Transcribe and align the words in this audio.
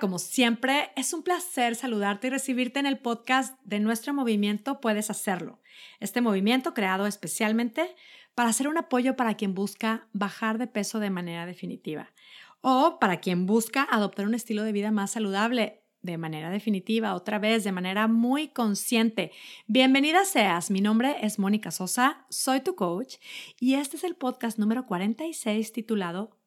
Como 0.00 0.18
siempre, 0.18 0.90
es 0.96 1.12
un 1.12 1.22
placer 1.22 1.74
saludarte 1.74 2.28
y 2.28 2.30
recibirte 2.30 2.80
en 2.80 2.86
el 2.86 2.98
podcast 2.98 3.60
de 3.62 3.78
nuestro 3.78 4.14
movimiento 4.14 4.80
Puedes 4.80 5.10
Hacerlo. 5.10 5.60
Este 6.00 6.20
movimiento 6.20 6.72
creado 6.72 7.06
especialmente 7.06 7.94
para 8.34 8.48
hacer 8.48 8.68
un 8.68 8.78
apoyo 8.78 9.16
para 9.16 9.34
quien 9.34 9.54
busca 9.54 10.08
bajar 10.12 10.58
de 10.58 10.66
peso 10.66 10.98
de 10.98 11.10
manera 11.10 11.46
definitiva 11.46 12.10
o 12.62 12.98
para 13.00 13.20
quien 13.20 13.44
busca 13.44 13.86
adoptar 13.90 14.26
un 14.26 14.34
estilo 14.34 14.62
de 14.62 14.72
vida 14.72 14.90
más 14.90 15.10
saludable 15.10 15.82
de 16.00 16.16
manera 16.16 16.50
definitiva, 16.50 17.14
otra 17.14 17.38
vez, 17.38 17.62
de 17.62 17.72
manera 17.72 18.08
muy 18.08 18.48
consciente. 18.48 19.30
Bienvenida 19.66 20.24
seas, 20.24 20.70
mi 20.70 20.80
nombre 20.80 21.16
es 21.20 21.38
Mónica 21.38 21.70
Sosa, 21.70 22.26
soy 22.30 22.60
tu 22.60 22.74
coach 22.74 23.16
y 23.60 23.74
este 23.74 23.98
es 23.98 24.04
el 24.04 24.16
podcast 24.16 24.58
número 24.58 24.86
46 24.86 25.72
titulado 25.72 26.38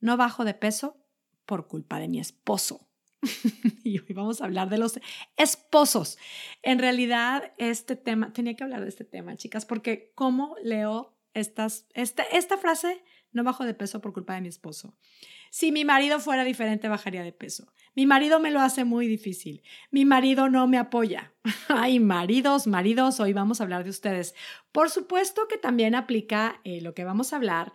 No 0.00 0.16
bajo 0.16 0.44
de 0.44 0.54
peso 0.54 1.03
por 1.46 1.66
culpa 1.66 1.98
de 1.98 2.08
mi 2.08 2.20
esposo. 2.20 2.88
y 3.84 3.98
hoy 3.98 4.14
vamos 4.14 4.40
a 4.40 4.44
hablar 4.44 4.68
de 4.68 4.78
los 4.78 5.00
esposos. 5.36 6.18
En 6.62 6.78
realidad, 6.78 7.52
este 7.58 7.96
tema, 7.96 8.32
tenía 8.32 8.54
que 8.54 8.64
hablar 8.64 8.82
de 8.82 8.88
este 8.88 9.04
tema, 9.04 9.36
chicas, 9.36 9.64
porque 9.66 10.12
cómo 10.14 10.56
leo 10.62 11.16
estas, 11.32 11.86
esta, 11.94 12.22
esta 12.24 12.58
frase, 12.58 13.02
no 13.32 13.44
bajo 13.44 13.64
de 13.64 13.74
peso 13.74 14.00
por 14.00 14.12
culpa 14.12 14.34
de 14.34 14.42
mi 14.42 14.48
esposo. 14.48 14.96
Si 15.50 15.72
mi 15.72 15.84
marido 15.84 16.18
fuera 16.20 16.44
diferente, 16.44 16.88
bajaría 16.88 17.22
de 17.22 17.32
peso. 17.32 17.72
Mi 17.94 18.06
marido 18.06 18.40
me 18.40 18.50
lo 18.50 18.60
hace 18.60 18.84
muy 18.84 19.06
difícil. 19.06 19.62
Mi 19.90 20.04
marido 20.04 20.48
no 20.48 20.66
me 20.66 20.78
apoya. 20.78 21.32
Ay, 21.68 22.00
maridos, 22.00 22.66
maridos, 22.66 23.20
hoy 23.20 23.32
vamos 23.32 23.60
a 23.60 23.64
hablar 23.64 23.84
de 23.84 23.90
ustedes. 23.90 24.34
Por 24.72 24.90
supuesto 24.90 25.46
que 25.48 25.58
también 25.58 25.94
aplica 25.94 26.60
eh, 26.64 26.80
lo 26.80 26.94
que 26.94 27.04
vamos 27.04 27.32
a 27.32 27.36
hablar 27.36 27.72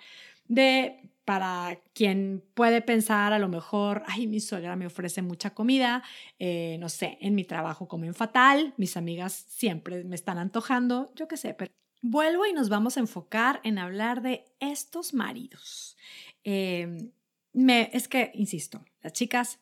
de 0.48 1.09
para 1.30 1.80
quien 1.94 2.44
puede 2.56 2.82
pensar 2.82 3.34
a 3.34 3.38
lo 3.38 3.50
mejor, 3.50 4.02
ay, 4.08 4.26
mi 4.26 4.40
suegra 4.40 4.76
me 4.76 4.88
ofrece 4.88 5.22
mucha 5.22 5.54
comida, 5.54 6.02
eh, 6.40 6.78
no 6.80 6.90
sé, 6.90 7.20
en 7.22 7.36
mi 7.36 7.44
trabajo 7.44 7.88
comen 7.88 8.16
fatal, 8.16 8.74
mis 8.78 8.98
amigas 8.98 9.46
siempre 9.48 10.04
me 10.06 10.16
están 10.16 10.40
antojando, 10.40 11.14
yo 11.14 11.28
qué 11.28 11.38
sé, 11.38 11.54
pero 11.54 11.72
vuelvo 12.02 12.48
y 12.48 12.54
nos 12.54 12.70
vamos 12.70 12.98
a 12.98 13.02
enfocar 13.02 13.62
en 13.64 13.78
hablar 13.78 14.24
de 14.24 14.44
estos 14.60 15.14
maridos. 15.14 15.98
Em, 16.44 17.12
me, 17.54 17.92
es 17.94 18.08
que, 18.08 18.32
insisto, 18.34 18.84
las 19.04 19.14
chicas 19.14 19.60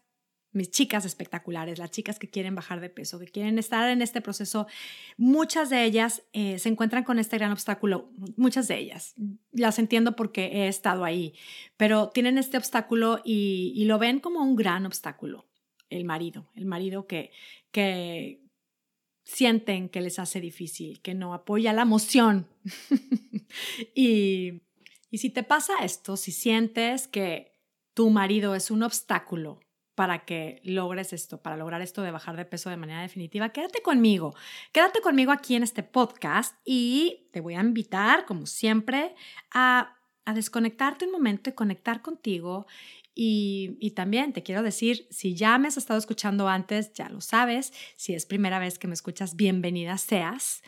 mis 0.57 0.71
chicas 0.71 1.05
espectaculares, 1.05 1.79
las 1.79 1.91
chicas 1.91 2.19
que 2.19 2.27
quieren 2.27 2.55
bajar 2.55 2.81
de 2.81 2.89
peso, 2.89 3.19
que 3.19 3.27
quieren 3.27 3.57
estar 3.57 3.89
en 3.89 4.01
este 4.01 4.19
proceso, 4.19 4.67
muchas 5.15 5.69
de 5.69 5.85
ellas 5.85 6.23
eh, 6.33 6.59
se 6.59 6.69
encuentran 6.69 7.03
con 7.03 7.19
este 7.19 7.37
gran 7.37 7.51
obstáculo, 7.51 8.09
muchas 8.35 8.67
de 8.67 8.77
ellas, 8.77 9.15
las 9.51 9.79
entiendo 9.79 10.15
porque 10.15 10.45
he 10.47 10.67
estado 10.67 11.05
ahí, 11.05 11.33
pero 11.77 12.09
tienen 12.09 12.37
este 12.37 12.57
obstáculo 12.57 13.21
y, 13.23 13.85
lo 13.85 13.99
ven 13.99 14.19
como 14.19 14.43
un 14.43 14.57
gran 14.57 14.85
obstáculo, 14.85 15.45
el 15.89 16.03
marido, 16.03 16.49
el 16.55 16.65
marido 16.65 17.07
que, 17.07 17.31
que 17.71 18.41
sienten 19.23 19.87
que 19.87 20.01
les 20.01 20.19
hace 20.19 20.41
difícil, 20.41 21.01
que 21.01 21.13
no 21.13 21.33
apoya 21.33 21.71
la 21.71 21.83
emoción. 21.83 22.47
y, 23.95 24.63
y 25.09 25.17
si 25.19 25.29
te 25.29 25.43
pasa 25.43 25.73
esto, 25.83 26.17
si 26.17 26.33
sientes 26.33 27.07
que 27.07 27.53
tu 27.93 28.09
marido 28.09 28.55
es 28.55 28.71
un 28.71 28.83
obstáculo 28.83 29.61
para 29.97 30.25
que 30.25 30.61
logres 30.63 31.11
esto, 31.11 31.41
para 31.41 31.57
lograr 31.57 31.81
esto 31.81 32.03
de 32.03 32.11
bajar 32.11 32.37
de 32.37 32.45
peso 32.45 32.69
de 32.69 32.77
manera 32.77 33.01
definitiva, 33.01 33.49
quédate 33.49 33.81
conmigo. 33.81 34.35
Quédate 34.71 35.01
conmigo 35.01 35.31
aquí 35.31 35.55
en 35.55 35.63
este 35.63 35.81
podcast 35.81 36.55
y 36.63 37.27
te 37.33 37.41
voy 37.41 37.55
a 37.55 37.61
invitar, 37.61 38.27
como 38.27 38.45
siempre, 38.45 39.15
a, 39.51 39.95
desconectarte 40.35 41.05
un 41.05 41.13
momento 41.13 41.49
y 41.49 41.53
conectar 41.53 42.03
contigo. 42.03 42.67
Y, 43.15 43.75
y, 43.79 43.91
también 43.91 44.33
te 44.33 44.43
quiero 44.43 44.61
decir, 44.61 45.07
si 45.09 45.33
ya 45.33 45.57
me 45.57 45.67
has 45.67 45.77
estado 45.77 45.97
escuchando 45.97 46.47
antes, 46.47 46.93
ya 46.93 47.09
lo 47.09 47.19
sabes. 47.19 47.73
Si 47.95 48.13
es 48.13 48.27
primera 48.27 48.59
vez 48.59 48.77
que 48.77 48.87
me 48.87 48.93
escuchas, 48.93 49.35
bienvenida 49.35 49.97
seas. 49.97 50.61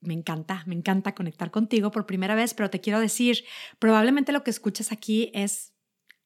Me 0.00 0.14
encanta, 0.14 0.62
me 0.66 0.76
encanta 0.76 1.12
conectar 1.16 1.50
contigo 1.50 1.90
por 1.90 2.06
primera 2.06 2.36
vez, 2.36 2.54
pero 2.54 2.70
te 2.70 2.80
quiero 2.80 3.00
decir, 3.00 3.46
probablemente 3.80 4.30
lo 4.30 4.44
que 4.44 4.50
escuchas 4.50 4.92
aquí 4.92 5.32
es, 5.34 5.74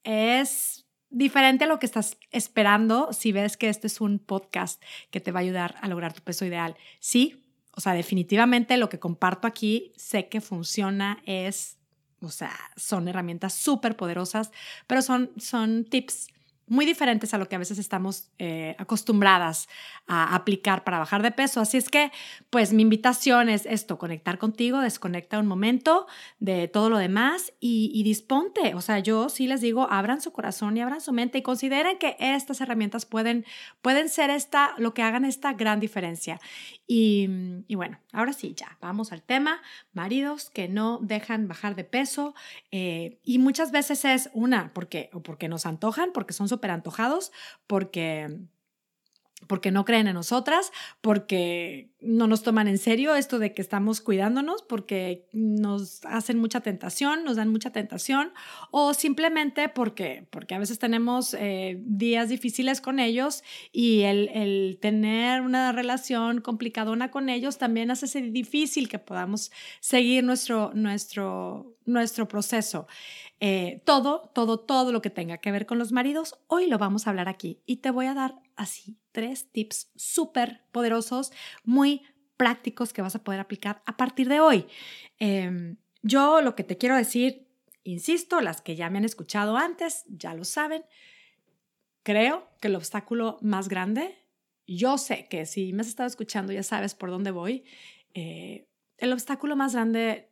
es 0.04 0.89
diferente 1.10 1.64
a 1.64 1.66
lo 1.66 1.78
que 1.78 1.86
estás 1.86 2.16
esperando 2.30 3.12
si 3.12 3.32
ves 3.32 3.56
que 3.56 3.68
este 3.68 3.88
es 3.88 4.00
un 4.00 4.18
podcast 4.18 4.82
que 5.10 5.20
te 5.20 5.32
va 5.32 5.40
a 5.40 5.42
ayudar 5.42 5.74
a 5.80 5.88
lograr 5.88 6.12
tu 6.12 6.22
peso 6.22 6.44
ideal. 6.44 6.76
Sí, 7.00 7.44
o 7.72 7.80
sea, 7.80 7.92
definitivamente 7.92 8.76
lo 8.76 8.88
que 8.88 8.98
comparto 8.98 9.46
aquí 9.46 9.92
sé 9.96 10.28
que 10.28 10.40
funciona, 10.40 11.22
es, 11.26 11.78
o 12.20 12.30
sea, 12.30 12.52
son 12.76 13.08
herramientas 13.08 13.54
súper 13.54 13.96
poderosas, 13.96 14.50
pero 14.86 15.02
son, 15.02 15.30
son 15.36 15.84
tips 15.84 16.28
muy 16.70 16.86
diferentes 16.86 17.34
a 17.34 17.38
lo 17.38 17.48
que 17.48 17.56
a 17.56 17.58
veces 17.58 17.78
estamos 17.78 18.30
eh, 18.38 18.76
acostumbradas 18.78 19.68
a 20.06 20.36
aplicar 20.36 20.84
para 20.84 21.00
bajar 21.00 21.20
de 21.20 21.32
peso. 21.32 21.60
Así 21.60 21.76
es 21.76 21.88
que, 21.88 22.12
pues 22.48 22.72
mi 22.72 22.82
invitación 22.82 23.48
es 23.48 23.66
esto, 23.66 23.98
conectar 23.98 24.38
contigo, 24.38 24.78
desconecta 24.80 25.40
un 25.40 25.48
momento 25.48 26.06
de 26.38 26.68
todo 26.68 26.88
lo 26.88 26.98
demás 26.98 27.52
y, 27.58 28.00
disponte. 28.04 28.74
O 28.76 28.80
sea, 28.80 29.00
yo 29.00 29.28
sí 29.28 29.48
les 29.48 29.60
digo, 29.60 29.88
abran 29.90 30.20
su 30.20 30.30
corazón 30.32 30.76
y 30.76 30.80
abran 30.80 31.00
su 31.00 31.12
mente 31.12 31.38
y 31.38 31.42
consideren 31.42 31.98
que 31.98 32.16
estas 32.20 32.60
herramientas 32.60 33.04
pueden, 33.04 33.44
pueden 33.82 34.08
ser 34.08 34.30
esta, 34.30 34.74
lo 34.78 34.94
que 34.94 35.02
hagan 35.02 35.24
esta 35.24 35.52
gran 35.54 35.80
diferencia. 35.80 36.40
Y, 36.86 37.28
bueno, 37.74 37.98
ahora 38.12 38.32
sí, 38.32 38.54
ya, 38.56 38.78
vamos 38.80 39.10
al 39.10 39.22
tema. 39.22 39.60
Maridos 39.92 40.50
que 40.50 40.68
no 40.68 40.98
dejan 41.02 41.48
bajar 41.48 41.74
de 41.74 41.84
peso 41.84 42.34
eh, 42.70 43.18
y 43.24 43.38
muchas 43.38 43.72
veces 43.72 44.04
es 44.04 44.30
una, 44.34 44.72
porque, 44.72 45.10
o 45.12 45.20
porque 45.20 45.48
nos 45.48 45.66
antojan, 45.66 46.10
porque 46.12 46.32
son 46.32 46.48
antojados 46.68 47.32
porque 47.66 48.40
porque 49.46 49.70
no 49.70 49.84
creen 49.84 50.06
en 50.06 50.14
nosotras, 50.14 50.70
porque 51.00 51.90
no 52.00 52.26
nos 52.26 52.42
toman 52.42 52.68
en 52.68 52.78
serio 52.78 53.14
esto 53.14 53.38
de 53.38 53.52
que 53.52 53.62
estamos 53.62 54.00
cuidándonos, 54.00 54.62
porque 54.62 55.26
nos 55.32 56.04
hacen 56.04 56.38
mucha 56.38 56.60
tentación, 56.60 57.24
nos 57.24 57.36
dan 57.36 57.48
mucha 57.48 57.70
tentación, 57.70 58.32
o 58.70 58.94
simplemente 58.94 59.68
porque, 59.68 60.26
porque 60.30 60.54
a 60.54 60.58
veces 60.58 60.78
tenemos 60.78 61.34
eh, 61.34 61.80
días 61.84 62.28
difíciles 62.28 62.80
con 62.80 63.00
ellos 63.00 63.42
y 63.72 64.02
el, 64.02 64.28
el, 64.28 64.78
tener 64.80 65.40
una 65.40 65.72
relación 65.72 66.40
complicadona 66.40 67.10
con 67.10 67.28
ellos 67.28 67.58
también 67.58 67.90
hace 67.90 68.20
difícil 68.22 68.88
que 68.88 68.98
podamos 68.98 69.50
seguir 69.80 70.22
nuestro, 70.22 70.70
nuestro, 70.74 71.74
nuestro 71.92 72.28
proceso. 72.28 72.86
Eh, 73.40 73.82
todo, 73.84 74.30
todo, 74.34 74.60
todo 74.60 74.92
lo 74.92 75.00
que 75.00 75.10
tenga 75.10 75.38
que 75.38 75.50
ver 75.50 75.66
con 75.66 75.78
los 75.78 75.92
maridos, 75.92 76.38
hoy 76.46 76.66
lo 76.66 76.78
vamos 76.78 77.06
a 77.06 77.10
hablar 77.10 77.28
aquí 77.28 77.62
y 77.64 77.76
te 77.78 77.90
voy 77.90 78.06
a 78.06 78.14
dar 78.14 78.40
así 78.56 78.98
tres 79.12 79.50
tips 79.50 79.90
súper 79.96 80.62
poderosos, 80.72 81.32
muy 81.64 82.02
prácticos 82.36 82.92
que 82.92 83.02
vas 83.02 83.14
a 83.14 83.24
poder 83.24 83.40
aplicar 83.40 83.82
a 83.86 83.96
partir 83.96 84.28
de 84.28 84.40
hoy. 84.40 84.66
Em, 85.18 85.76
yo 86.02 86.40
lo 86.40 86.54
que 86.54 86.64
te 86.64 86.78
quiero 86.78 86.96
decir, 86.96 87.48
insisto, 87.82 88.40
las 88.40 88.62
que 88.62 88.76
ya 88.76 88.90
me 88.90 88.98
han 88.98 89.04
escuchado 89.04 89.56
antes 89.56 90.04
ya 90.08 90.34
lo 90.34 90.44
saben, 90.44 90.84
creo 92.02 92.48
que 92.60 92.68
el 92.68 92.76
obstáculo 92.76 93.38
más 93.42 93.68
grande, 93.68 94.24
yo 94.66 94.98
sé 94.98 95.28
que 95.28 95.46
si 95.46 95.72
me 95.72 95.82
has 95.82 95.88
estado 95.88 96.06
escuchando 96.06 96.52
ya 96.52 96.62
sabes 96.62 96.94
por 96.94 97.10
dónde 97.10 97.30
voy, 97.30 97.64
eh, 98.14 98.66
el 98.98 99.12
obstáculo 99.12 99.56
más 99.56 99.74
grande 99.74 100.29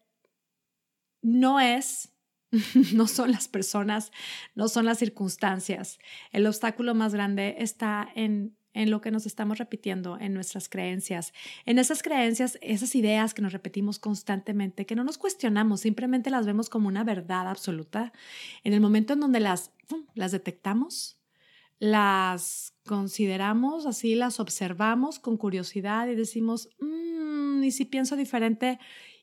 no 1.23 1.61
es 1.61 2.13
no 2.95 3.07
son 3.07 3.33
las 3.33 3.49
personas, 3.49 4.11
no 4.55 4.69
son 4.69 4.87
las 4.87 4.99
circunstancias. 4.99 5.99
El 6.33 6.47
obstáculo 6.47 6.95
más 6.95 7.13
grande 7.13 7.57
está 7.59 8.09
en, 8.15 8.57
en 8.73 8.91
lo 8.91 9.01
que 9.01 9.11
nos 9.11 9.27
estamos 9.27 9.59
repitiendo, 9.59 10.19
en 10.19 10.35
nuestras 10.35 10.69
creencias, 10.69 11.33
en 11.67 11.79
esas 11.79 12.03
creencias, 12.03 12.59
esas 12.63 12.95
ideas 12.95 13.35
que 13.35 13.43
nos 13.43 13.53
repetimos 13.53 13.99
constantemente, 13.99 14.87
que 14.87 14.95
no 14.95 15.05
nos 15.05 15.19
cuestionamos, 15.19 15.81
simplemente 15.81 16.31
las 16.31 16.47
vemos 16.47 16.71
como 16.71 16.89
una 16.89 17.05
verdad 17.05 17.49
absoluta. 17.49 18.13
En 18.65 18.73
el 18.73 18.81
momento 18.81 19.13
en 19.13 19.21
donde 19.21 19.41
las, 19.41 19.73
las 20.15 20.33
detectamos, 20.33 21.21
las 21.81 22.75
consideramos, 22.87 23.87
así 23.87 24.15
las 24.15 24.41
observamos 24.41 25.19
con 25.19 25.37
curiosidad 25.37 26.09
y 26.09 26.15
decimos, 26.15 26.71
mm, 26.81 27.63
y 27.63 27.71
si 27.71 27.85
pienso 27.85 28.17
diferente, 28.17 28.79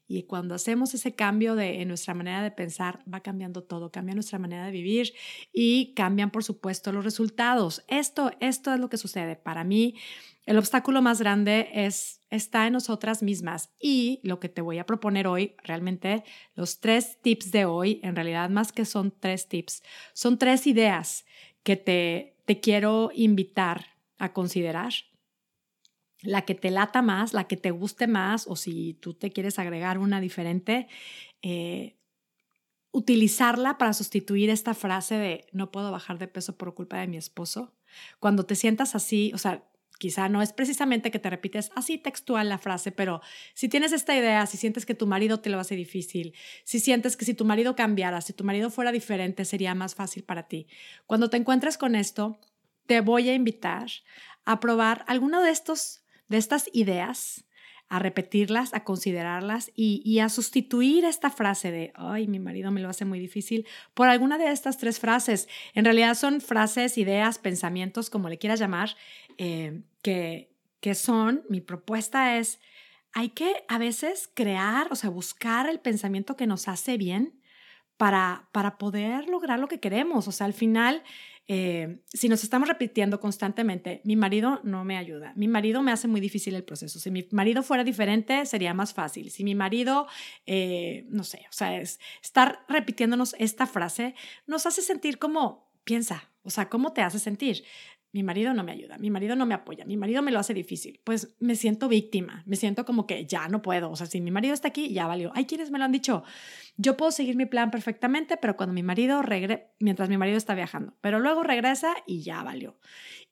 y 0.08 0.24
cuando 0.24 0.54
hacemos 0.54 0.94
ese 0.94 1.16
cambio 1.16 1.56
de, 1.56 1.82
en 1.82 1.88
nuestra 1.88 2.14
manera 2.14 2.44
de 2.44 2.52
pensar, 2.52 3.04
va 3.12 3.22
cambiando 3.22 3.64
todo, 3.64 3.92
cambia 3.92 4.14
nuestra 4.14 4.38
manera 4.38 4.66
de 4.66 4.72
vivir 4.72 5.14
y 5.52 5.94
cambian, 5.96 6.30
por 6.30 6.44
supuesto, 6.44 6.92
los 6.92 7.04
resultados. 7.04 7.84
Esto, 7.88 8.32
esto 8.40 8.74
es 8.74 8.80
lo 8.80 8.90
que 8.90 8.98
sucede. 8.98 9.36
Para 9.36 9.64
mí, 9.64 9.96
el 10.46 10.60
obstáculo 10.60 11.02
más 11.02 11.20
grande 11.20 11.70
es, 11.74 12.22
está 12.30 12.68
en 12.68 12.74
nosotras 12.74 13.24
mismas. 13.24 13.72
Y 13.80 14.20
lo 14.24 14.40
que 14.40 14.50
te 14.50 14.62
voy 14.62 14.78
a 14.78 14.86
proponer 14.86 15.28
hoy, 15.28 15.56
realmente, 15.64 16.24
los 16.54 16.80
tres 16.80 17.20
tips 17.22 17.52
de 17.52 17.66
hoy, 17.66 18.00
en 18.04 18.16
realidad 18.16 18.50
más 18.52 18.72
que 18.72 18.86
son 18.86 19.12
tres 19.20 19.48
tips, 19.48 19.82
son 20.14 20.38
tres 20.38 20.68
ideas 20.68 21.26
que 21.64 21.78
te, 21.78 22.38
te 22.46 22.60
quiero 22.60 23.10
invitar 23.16 23.88
a 24.20 24.34
considerar 24.34 24.94
la 26.26 26.44
que 26.44 26.56
te 26.56 26.72
lata 26.72 27.02
más, 27.02 27.34
la 27.34 27.46
que 27.48 27.58
te 27.58 27.72
guste 27.72 28.08
más, 28.08 28.48
o 28.48 28.56
si 28.56 28.96
tú 28.96 29.14
te 29.14 29.32
quieres 29.32 29.60
agregar 29.60 29.98
una 29.98 30.20
diferente, 30.20 30.88
eh, 31.42 31.98
utilizarla 32.92 33.78
para 33.78 33.94
sustituir 33.94 34.50
esta 34.50 34.74
frase 34.74 35.16
de 35.16 35.48
no 35.52 35.72
puedo 35.72 35.92
bajar 35.92 36.18
de 36.18 36.28
peso 36.28 36.58
por 36.58 36.74
culpa 36.74 36.98
de 37.00 37.08
mi 37.08 37.18
esposo. 37.18 37.74
Cuando 38.20 38.46
te 38.46 38.56
sientas 38.56 38.96
así, 38.96 39.32
o 39.34 39.38
sea, 39.38 39.68
quizá 39.98 40.30
no 40.30 40.42
es 40.42 40.54
precisamente 40.54 41.12
que 41.12 41.20
te 41.20 41.30
repites 41.30 41.72
así 41.76 41.98
textual 41.98 42.50
la 42.50 42.58
frase, 42.58 42.92
pero 42.92 43.22
si 43.54 43.70
tienes 43.70 43.92
esta 43.92 44.16
idea, 44.16 44.46
si 44.46 44.58
sientes 44.58 44.86
que 44.86 44.96
tu 44.96 45.08
marido 45.08 45.40
te 45.40 45.50
lo 45.50 45.60
hace 45.60 45.76
difícil, 45.76 46.34
si 46.64 46.80
sientes 46.80 47.18
que 47.18 47.26
si 47.26 47.34
tu 47.34 47.46
marido 47.46 47.76
cambiara, 47.76 48.22
si 48.22 48.34
tu 48.34 48.44
marido 48.44 48.70
fuera 48.70 48.92
diferente, 48.92 49.46
sería 49.46 49.76
más 49.76 49.96
fácil 49.96 50.24
para 50.24 50.48
ti. 50.48 50.68
Cuando 51.06 51.30
te 51.30 51.38
encuentres 51.38 51.78
con 51.78 51.96
esto, 51.96 52.40
te 52.86 53.02
voy 53.02 53.30
a 53.30 53.34
invitar 53.34 53.88
a 54.46 54.60
probar 54.60 55.04
alguno 55.08 55.42
de 55.42 55.52
estos 55.52 56.05
de 56.28 56.38
estas 56.38 56.70
ideas 56.74 57.46
a 57.88 58.00
repetirlas, 58.00 58.74
a 58.74 58.84
considerarlas 58.84 59.72
y, 59.76 60.20
a 60.20 60.30
sustituir 60.30 61.06
esta 61.06 61.30
frase 61.30 61.72
de, 61.72 61.92
ay, 61.96 62.28
mi 62.28 62.40
marido 62.40 62.72
me 62.72 62.82
lo 62.82 62.90
hace 62.90 63.06
muy 63.06 63.20
difícil, 63.20 63.68
por 63.94 64.08
alguna 64.08 64.38
de 64.40 64.52
estas 64.52 64.78
tres 64.78 65.00
frases. 65.00 65.48
En 65.74 65.86
realidad 65.86 66.16
son 66.16 66.42
frases, 66.42 66.98
ideas, 66.98 67.38
pensamientos, 67.38 68.10
como 68.10 68.28
le 68.28 68.40
quieras 68.40 68.60
llamar, 68.60 68.96
eh, 69.38 69.82
que, 70.02 70.50
que 70.80 70.96
son, 70.96 71.44
mi 71.48 71.62
propuesta 71.62 72.38
es, 72.38 72.60
hay 73.14 73.30
que 73.30 73.64
a 73.68 73.78
veces 73.78 74.30
crear, 74.34 74.88
o 74.92 74.96
sea, 74.96 75.12
buscar 75.12 75.70
el 75.70 75.80
pensamiento 75.80 76.36
que 76.36 76.48
nos 76.48 76.68
hace 76.68 76.98
bien 76.98 77.40
para, 77.98 78.50
para 78.52 78.78
poder 78.78 79.28
lograr 79.28 79.60
lo 79.60 79.68
que 79.68 79.80
queremos. 79.80 80.28
O 80.28 80.32
sea, 80.32 80.46
al 80.46 80.54
final 80.54 81.04
eh, 81.48 82.00
si 82.12 82.28
nos 82.28 82.44
estamos 82.44 82.68
repitiendo 82.68 83.20
constantemente, 83.20 84.02
mi 84.04 84.16
marido 84.16 84.62
no 84.64 84.84
me 84.84 84.98
ayuda, 84.98 85.32
mi 85.36 85.48
marido 85.48 85.84
me 85.84 85.92
hace 85.92 86.08
muy 86.08 86.20
difícil 86.20 86.56
el 86.56 86.64
proceso, 86.64 87.00
si 87.00 87.12
mi 87.12 87.28
marido 87.32 87.62
fuera 87.62 87.84
diferente 87.84 88.48
sería 88.48 88.74
más 88.74 88.96
fácil, 88.96 89.30
si 89.30 89.44
mi 89.44 89.54
marido, 89.54 90.08
eh, 90.48 91.06
no 91.10 91.24
sé, 91.24 91.46
o 91.48 91.54
sea, 91.54 91.80
es, 91.80 92.00
estar 92.24 92.66
repitiéndonos 92.68 93.36
esta 93.38 93.68
frase 93.68 94.16
nos 94.48 94.66
hace 94.66 94.82
sentir 94.82 95.20
como, 95.20 95.70
piensa, 95.84 96.32
o 96.42 96.50
sea, 96.50 96.68
¿cómo 96.68 96.94
te 96.94 97.02
hace 97.02 97.20
sentir? 97.20 97.64
Mi 98.16 98.24
marido 98.24 98.54
no 98.54 98.64
me 98.64 98.72
ayuda, 98.72 98.98
mi 98.98 99.10
marido 99.10 99.36
no 99.36 99.46
me 99.46 99.56
apoya, 99.56 99.84
mi 99.84 99.98
marido 99.98 100.22
me 100.22 100.32
lo 100.32 100.40
hace 100.40 100.54
difícil, 100.54 101.02
pues 101.04 101.36
me 101.42 101.58
siento 101.58 101.90
víctima, 101.90 102.44
me 102.46 102.56
siento 102.56 102.86
como 102.86 103.06
que 103.06 103.26
ya 103.26 103.50
no 103.50 103.62
puedo, 103.62 103.92
o 103.92 103.98
sea, 103.98 104.08
si 104.08 104.22
mi 104.22 104.32
marido 104.32 104.54
está 104.54 104.70
aquí, 104.70 104.94
ya 104.94 105.06
valió. 105.06 105.34
Hay 105.36 105.44
quienes 105.44 105.70
me 105.70 105.80
lo 105.80 105.84
han 105.84 105.92
dicho, 105.92 106.24
yo 106.78 106.96
puedo 106.96 107.12
seguir 107.12 107.36
mi 107.36 107.46
plan 107.46 107.72
perfectamente, 107.72 108.38
pero 108.38 108.56
cuando 108.56 108.72
mi 108.72 108.84
marido 108.84 109.22
regrese, 109.22 109.68
mientras 109.82 110.08
mi 110.08 110.18
marido 110.18 110.38
está 110.38 110.56
viajando, 110.56 110.96
pero 111.02 111.20
luego 111.20 111.44
regresa 111.44 111.94
y 112.08 112.22
ya 112.22 112.42
valió. 112.42 112.80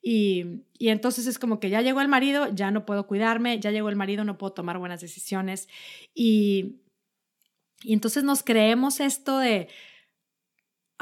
Y, 0.02 0.64
y 0.78 0.90
entonces 0.90 1.26
es 1.26 1.38
como 1.38 1.60
que 1.60 1.70
ya 1.70 1.80
llegó 1.80 2.02
el 2.02 2.08
marido, 2.08 2.48
ya 2.54 2.70
no 2.70 2.84
puedo 2.84 3.06
cuidarme, 3.06 3.58
ya 3.60 3.70
llegó 3.70 3.88
el 3.88 3.96
marido, 3.96 4.22
no 4.24 4.36
puedo 4.36 4.52
tomar 4.52 4.76
buenas 4.76 5.00
decisiones. 5.00 5.66
Y, 6.12 6.82
y 7.82 7.94
entonces 7.94 8.22
nos 8.22 8.42
creemos 8.42 9.00
esto 9.00 9.38
de, 9.38 9.68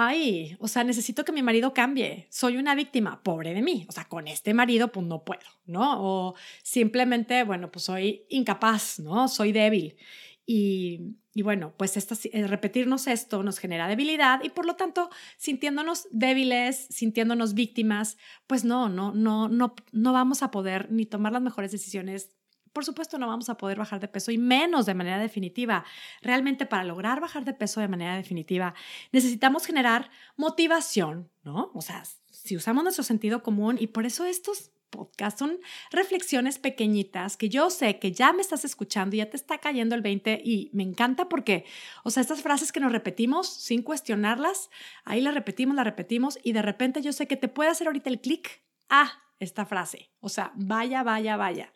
ay, 0.07 0.57
o 0.59 0.69
sea, 0.69 0.85
necesito 0.85 1.25
que 1.25 1.33
mi 1.33 1.43
marido 1.43 1.73
cambie, 1.75 2.27
soy 2.31 2.57
una 2.57 2.75
víctima, 2.75 3.23
pobre 3.23 3.55
de 3.55 3.63
mí, 3.63 3.87
o 3.89 3.93
sea, 3.93 4.05
con 4.09 4.29
este 4.29 4.55
marido 4.55 4.93
pues 4.93 5.07
no 5.07 5.25
puedo, 5.25 5.41
¿no? 5.67 6.03
O 6.03 6.35
simplemente, 6.63 7.45
bueno, 7.45 7.71
pues 7.71 7.85
soy 7.85 8.25
incapaz, 8.29 8.99
¿no? 8.99 9.29
Soy 9.29 9.53
débil. 9.53 9.97
Y, 10.45 11.17
y 11.35 11.43
bueno, 11.43 11.73
pues 11.77 11.97
esta, 11.97 12.17
eh, 12.33 12.47
repetirnos 12.47 13.07
esto 13.07 13.43
nos 13.43 13.59
genera 13.59 13.89
debilidad 13.89 14.43
y 14.43 14.51
por 14.51 14.67
lo 14.67 14.75
tanto, 14.77 15.09
sintiéndonos 15.39 16.09
débiles, 16.11 16.89
sintiéndonos 16.91 17.55
víctimas, 17.55 18.19
pues 18.47 18.65
no, 18.65 18.89
no, 18.89 19.13
no, 19.13 19.49
no, 19.49 19.75
no 19.93 20.13
vamos 20.13 20.43
a 20.43 20.51
poder 20.51 20.91
ni 20.91 21.07
tomar 21.07 21.33
las 21.33 21.43
mejores 21.43 21.73
decisiones 21.73 22.31
por 22.73 22.85
supuesto 22.85 23.19
no 23.19 23.27
vamos 23.27 23.49
a 23.49 23.57
poder 23.57 23.79
bajar 23.79 24.01
de 24.01 24.09
peso 24.09 24.31
y 24.31 24.39
menos 24.39 24.87
de 24.87 24.95
manera 24.95 25.19
definitiva. 25.19 25.85
Realmente 26.21 26.67
para 26.67 26.85
lograr 26.85 27.21
bajar 27.21 27.45
de 27.45 27.55
peso 27.55 27.81
de 27.81 27.89
manera 27.89 28.17
definitiva 28.17 28.75
necesitamos 29.13 29.67
generar 29.67 30.11
motivación, 30.37 31.31
¿no? 31.43 31.71
O 31.75 31.83
sea, 31.83 32.03
si 32.31 32.57
usamos 32.57 32.83
nuestro 32.83 33.05
sentido 33.05 33.43
común 33.43 33.77
y 33.81 33.89
por 33.89 34.07
eso 34.07 34.25
estos 34.25 34.73
podcasts 34.93 35.39
son 35.39 35.59
reflexiones 35.91 36.59
pequeñitas 36.59 37.37
que 37.37 37.49
yo 37.49 37.71
sé 37.71 37.99
que 37.99 38.13
ya 38.13 38.33
me 38.33 38.43
estás 38.43 38.65
escuchando 38.65 39.17
y 39.17 39.21
ya 39.21 39.31
te 39.31 39.37
está 39.37 39.59
cayendo 39.59 39.95
el 39.95 40.03
20 40.03 40.43
y 40.45 40.71
me 40.75 40.83
encanta 40.85 41.29
porque, 41.29 41.65
o 42.05 42.11
sea, 42.11 42.21
estas 42.21 42.43
frases 42.43 42.71
que 42.71 42.81
nos 42.81 42.93
repetimos 42.93 43.49
sin 43.49 43.83
cuestionarlas, 43.83 44.71
ahí 45.05 45.21
las 45.21 45.35
repetimos, 45.35 45.75
las 45.75 45.87
repetimos 45.87 46.39
y 46.45 46.53
de 46.53 46.63
repente 46.63 47.03
yo 47.03 47.13
sé 47.13 47.27
que 47.27 47.37
te 47.37 47.49
puede 47.49 47.71
hacer 47.71 47.87
ahorita 47.89 48.11
el 48.11 48.21
clic 48.21 48.63
a 48.89 49.11
esta 49.41 49.67
frase. 49.67 50.11
O 50.21 50.29
sea, 50.29 50.53
vaya, 50.55 51.03
vaya, 51.03 51.37
vaya. 51.37 51.73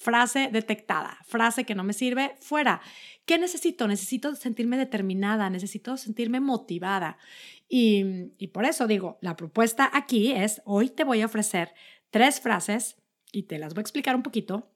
Frase 0.00 0.48
detectada, 0.50 1.18
frase 1.26 1.64
que 1.64 1.74
no 1.74 1.84
me 1.84 1.92
sirve, 1.92 2.34
fuera. 2.40 2.80
¿Qué 3.26 3.36
necesito? 3.36 3.86
Necesito 3.86 4.34
sentirme 4.34 4.78
determinada, 4.78 5.50
necesito 5.50 5.98
sentirme 5.98 6.40
motivada. 6.40 7.18
Y, 7.68 8.32
y 8.38 8.46
por 8.46 8.64
eso 8.64 8.86
digo, 8.86 9.18
la 9.20 9.36
propuesta 9.36 9.90
aquí 9.92 10.32
es, 10.32 10.62
hoy 10.64 10.88
te 10.88 11.04
voy 11.04 11.20
a 11.20 11.26
ofrecer 11.26 11.74
tres 12.08 12.40
frases 12.40 12.96
y 13.30 13.42
te 13.42 13.58
las 13.58 13.74
voy 13.74 13.80
a 13.80 13.82
explicar 13.82 14.16
un 14.16 14.22
poquito 14.22 14.72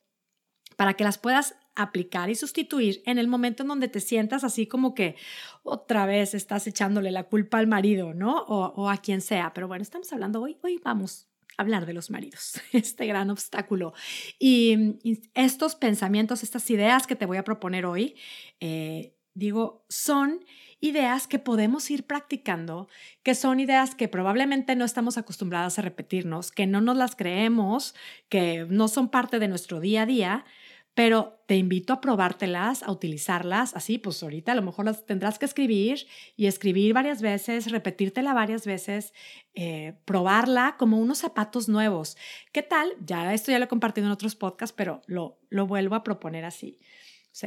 para 0.76 0.92
que 0.92 1.04
las 1.04 1.16
puedas 1.16 1.54
aplicar 1.74 2.28
y 2.28 2.34
sustituir 2.34 3.02
en 3.06 3.16
el 3.16 3.26
momento 3.26 3.62
en 3.62 3.70
donde 3.70 3.88
te 3.88 4.00
sientas 4.00 4.44
así 4.44 4.66
como 4.66 4.94
que 4.94 5.16
otra 5.62 6.04
vez 6.04 6.34
estás 6.34 6.66
echándole 6.66 7.10
la 7.10 7.24
culpa 7.24 7.56
al 7.60 7.66
marido, 7.66 8.12
¿no? 8.12 8.42
O, 8.42 8.74
o 8.76 8.90
a 8.90 8.98
quien 8.98 9.22
sea. 9.22 9.54
Pero 9.54 9.68
bueno, 9.68 9.80
estamos 9.80 10.12
hablando 10.12 10.42
hoy, 10.42 10.58
hoy 10.62 10.78
vamos 10.84 11.30
hablar 11.56 11.86
de 11.86 11.92
los 11.92 12.10
maridos, 12.10 12.60
este 12.72 13.06
gran 13.06 13.30
obstáculo. 13.30 13.94
Y, 14.38 14.98
estos 15.34 15.74
pensamientos, 15.74 16.42
estas 16.42 16.68
ideas 16.70 17.06
que 17.06 17.16
te 17.16 17.26
voy 17.26 17.36
a 17.36 17.44
proponer 17.44 17.86
hoy, 17.86 18.16
eh, 18.60 19.14
digo, 19.34 19.84
son 19.88 20.44
ideas 20.80 21.26
que 21.26 21.38
podemos 21.38 21.90
ir 21.90 22.04
practicando, 22.04 22.88
que 23.22 23.34
son 23.34 23.58
ideas 23.58 23.94
que 23.94 24.08
probablemente 24.08 24.76
no 24.76 24.84
estamos 24.84 25.16
acostumbradas 25.16 25.78
a 25.78 25.82
repetirnos, 25.82 26.52
que 26.52 26.66
no 26.66 26.80
nos 26.80 26.96
las 26.96 27.16
creemos, 27.16 27.94
que 28.28 28.66
no 28.68 28.88
son 28.88 29.08
parte 29.08 29.38
de 29.38 29.48
nuestro 29.48 29.80
día 29.80 30.02
a 30.02 30.06
día, 30.06 30.44
pero 30.94 31.42
te 31.46 31.56
invito 31.56 31.92
a 31.92 32.00
probártelas, 32.00 32.82
a 32.84 32.92
utilizarlas, 32.92 33.74
así 33.74 33.98
pues 33.98 34.22
ahorita 34.22 34.52
a 34.52 34.54
lo 34.54 34.62
mejor 34.62 34.86
las 34.86 35.04
tendrás 35.04 35.38
que 35.38 35.44
escribir 35.44 36.06
y 36.36 36.46
escribir 36.46 36.94
varias 36.94 37.20
veces, 37.20 37.70
repetírtela 37.70 38.32
varias 38.32 38.64
veces, 38.64 39.12
eh, 39.54 39.94
probarla 40.04 40.76
como 40.78 40.98
unos 40.98 41.18
zapatos 41.18 41.68
nuevos. 41.68 42.16
¿Qué 42.52 42.62
tal? 42.62 42.92
Ya 43.04 43.34
esto 43.34 43.50
ya 43.50 43.58
lo 43.58 43.64
he 43.64 43.68
compartido 43.68 44.06
en 44.06 44.12
otros 44.12 44.36
podcasts, 44.36 44.74
pero 44.76 45.02
lo, 45.06 45.40
lo 45.50 45.66
vuelvo 45.66 45.96
a 45.96 46.04
proponer 46.04 46.44
así. 46.44 46.78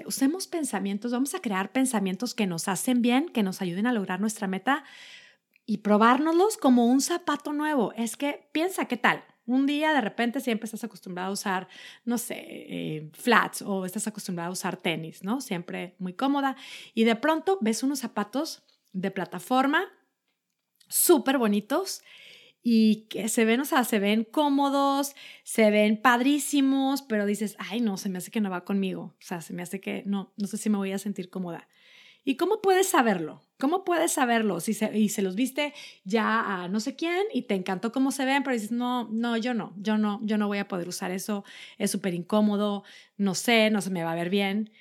Usemos 0.05 0.47
pensamientos, 0.47 1.13
vamos 1.13 1.33
a 1.33 1.39
crear 1.39 1.71
pensamientos 1.71 2.35
que 2.35 2.45
nos 2.45 2.67
hacen 2.67 3.01
bien, 3.01 3.29
que 3.29 3.41
nos 3.41 3.61
ayuden 3.61 3.87
a 3.87 3.93
lograr 3.93 4.19
nuestra 4.19 4.45
meta 4.45 4.83
y 5.65 5.77
probárnoslos 5.77 6.57
como 6.57 6.85
un 6.87 6.99
zapato 6.99 7.53
nuevo. 7.53 7.93
Es 7.93 8.17
que 8.17 8.49
piensa, 8.51 8.85
¿qué 8.85 8.97
tal? 8.97 9.23
Un 9.47 9.65
día 9.65 9.93
de 9.93 10.01
repente 10.01 10.41
siempre 10.41 10.65
estás 10.65 10.83
acostumbrado 10.83 11.29
a 11.29 11.33
usar, 11.33 11.67
no 12.05 12.17
sé, 12.17 12.35
eh, 12.37 13.09
flats 13.13 13.63
o 13.63 13.85
estás 13.85 14.05
acostumbrado 14.05 14.49
a 14.49 14.53
usar 14.53 14.77
tenis, 14.77 15.23
¿no? 15.23 15.41
Siempre 15.41 15.95
muy 15.99 16.13
cómoda. 16.13 16.57
Y 16.93 17.05
de 17.05 17.15
pronto 17.15 17.57
ves 17.61 17.81
unos 17.81 17.99
zapatos 17.99 18.63
de 18.91 19.09
plataforma 19.09 19.85
súper 20.89 21.37
bonitos 21.37 22.01
y 22.61 23.07
que 23.07 23.29
se 23.29 23.45
ven, 23.45 23.61
o 23.61 23.65
sea, 23.65 23.85
se 23.85 23.99
ven 23.99 24.25
cómodos, 24.25 25.15
se 25.43 25.71
ven 25.71 26.01
padrísimos, 26.01 27.01
pero 27.01 27.25
dices, 27.25 27.55
ay, 27.57 27.79
no, 27.79 27.95
se 27.95 28.09
me 28.09 28.17
hace 28.17 28.29
que 28.29 28.41
no 28.41 28.49
va 28.49 28.65
conmigo. 28.65 29.15
O 29.17 29.21
sea, 29.21 29.39
se 29.39 29.53
me 29.53 29.61
hace 29.61 29.79
que 29.79 30.03
no, 30.05 30.33
no 30.35 30.47
sé 30.47 30.57
si 30.57 30.69
me 30.69 30.77
voy 30.77 30.91
a 30.91 30.99
sentir 30.99 31.29
cómoda. 31.29 31.69
¿Y 32.27 32.35
cómo 32.35 32.61
puedes 32.61 32.89
saberlo? 32.89 33.41
¿Cómo 33.57 33.85
puedes 33.85 34.11
saberlo? 34.11 34.59
Si 34.59 34.73
se, 34.73 34.99
y 34.99 35.07
se 35.07 35.21
los 35.21 35.35
viste 35.35 35.73
ya 36.03 36.41
a 36.41 36.67
no 36.67 36.81
sé 36.81 36.97
quién 36.97 37.23
y 37.31 37.43
te 37.43 37.55
encantó 37.55 37.93
cómo 37.93 38.11
se 38.11 38.25
ven, 38.25 38.43
pero 38.43 38.53
dices, 38.53 38.69
no, 38.71 39.07
no, 39.13 39.37
yo 39.37 39.53
no, 39.53 39.73
yo 39.77 39.97
no, 39.97 40.19
yo 40.23 40.37
no 40.37 40.47
voy 40.47 40.57
a 40.57 40.67
poder 40.67 40.89
usar 40.89 41.11
eso, 41.11 41.45
es 41.77 41.89
súper 41.89 42.13
incómodo, 42.13 42.83
no 43.15 43.33
sé, 43.33 43.69
no 43.69 43.79
se 43.79 43.91
me 43.91 44.03
va 44.03 44.11
a 44.11 44.15
ver 44.15 44.29
bien. 44.29 44.73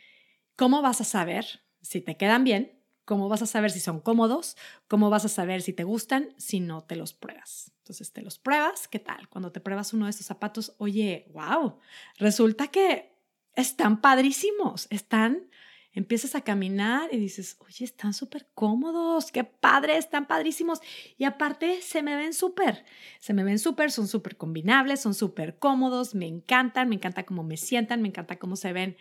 ¿Cómo 0.56 0.82
vas 0.82 1.00
a 1.00 1.04
saber 1.04 1.46
si 1.82 2.00
te 2.00 2.16
quedan 2.16 2.42
bien? 2.42 2.82
¿Cómo 3.04 3.28
vas 3.28 3.42
a 3.42 3.46
saber 3.46 3.70
si 3.70 3.78
son 3.78 4.00
cómodos? 4.00 4.56
¿Cómo 4.88 5.08
vas 5.08 5.24
a 5.24 5.28
saber 5.28 5.62
si 5.62 5.72
te 5.72 5.84
gustan 5.84 6.34
si 6.38 6.58
no 6.58 6.82
te 6.82 6.96
los 6.96 7.14
pruebas? 7.14 7.70
Entonces 7.78 8.12
te 8.12 8.22
los 8.22 8.40
pruebas, 8.40 8.88
¿qué 8.88 8.98
tal? 8.98 9.28
Cuando 9.28 9.52
te 9.52 9.60
pruebas 9.60 9.92
uno 9.92 10.06
de 10.06 10.10
estos 10.10 10.26
zapatos, 10.26 10.74
oye, 10.78 11.28
wow, 11.32 11.78
resulta 12.18 12.66
que 12.66 13.14
están 13.54 14.00
padrísimos, 14.00 14.88
están 14.90 15.48
empiezas 15.96 16.34
a 16.34 16.42
caminar 16.42 17.08
y 17.10 17.16
dices, 17.16 17.56
oye, 17.60 17.84
están 17.84 18.12
súper 18.12 18.46
cómodos, 18.54 19.32
qué 19.32 19.44
padre, 19.44 19.96
están 19.96 20.26
padrísimos. 20.26 20.80
Y 21.16 21.24
aparte, 21.24 21.80
se 21.80 22.02
me 22.02 22.14
ven 22.14 22.34
súper, 22.34 22.84
se 23.18 23.32
me 23.32 23.42
ven 23.42 23.58
súper, 23.58 23.90
son 23.90 24.06
súper 24.06 24.36
combinables, 24.36 25.00
son 25.00 25.14
súper 25.14 25.58
cómodos, 25.58 26.14
me 26.14 26.26
encantan, 26.26 26.90
me 26.90 26.96
encanta 26.96 27.24
cómo 27.24 27.42
me 27.42 27.56
sientan, 27.56 28.02
me 28.02 28.08
encanta 28.08 28.38
cómo 28.38 28.56
se 28.56 28.74
ven 28.74 28.96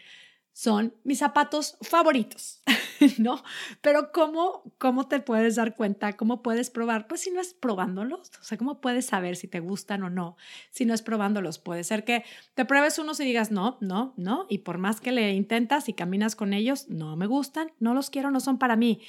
son 0.56 0.94
mis 1.04 1.20
zapatos 1.20 1.78
favoritos, 1.82 2.62
¿no? 3.18 3.44
Pero 3.82 4.14
¿cómo, 4.14 4.64
¿cómo 4.78 5.06
te 5.06 5.20
puedes 5.20 5.56
dar 5.56 5.76
cuenta? 5.76 6.14
¿Cómo 6.14 6.42
puedes 6.42 6.70
probar? 6.70 7.08
Pues 7.08 7.20
si 7.20 7.32
no 7.32 7.42
es 7.42 7.54
probándolos, 7.54 8.32
o 8.40 8.44
sea, 8.44 8.58
¿cómo 8.58 8.80
puedes 8.80 9.06
saber 9.06 9.36
si 9.36 9.50
te 9.50 9.60
gustan 9.60 10.04
o 10.04 10.10
no? 10.10 10.38
Si 10.72 10.86
no 10.86 10.94
es 10.94 11.02
probándolos, 11.02 11.60
puede 11.60 11.84
ser 11.84 12.06
que 12.06 12.24
te 12.54 12.64
pruebes 12.64 12.98
unos 13.00 13.20
y 13.20 13.26
digas, 13.26 13.52
no, 13.52 13.78
no, 13.82 14.14
no, 14.16 14.46
y 14.50 14.60
por 14.60 14.78
más 14.78 15.02
que 15.02 15.12
le 15.12 15.34
intentas 15.34 15.90
y 15.90 15.94
caminas 15.94 16.38
con 16.38 16.54
ellos, 16.54 16.88
no 16.88 17.18
me 17.18 17.28
gustan, 17.28 17.74
no 17.82 17.94
los 17.94 18.10
quiero, 18.10 18.32
no 18.32 18.40
son 18.40 18.58
para 18.58 18.78
mí. 18.78 19.02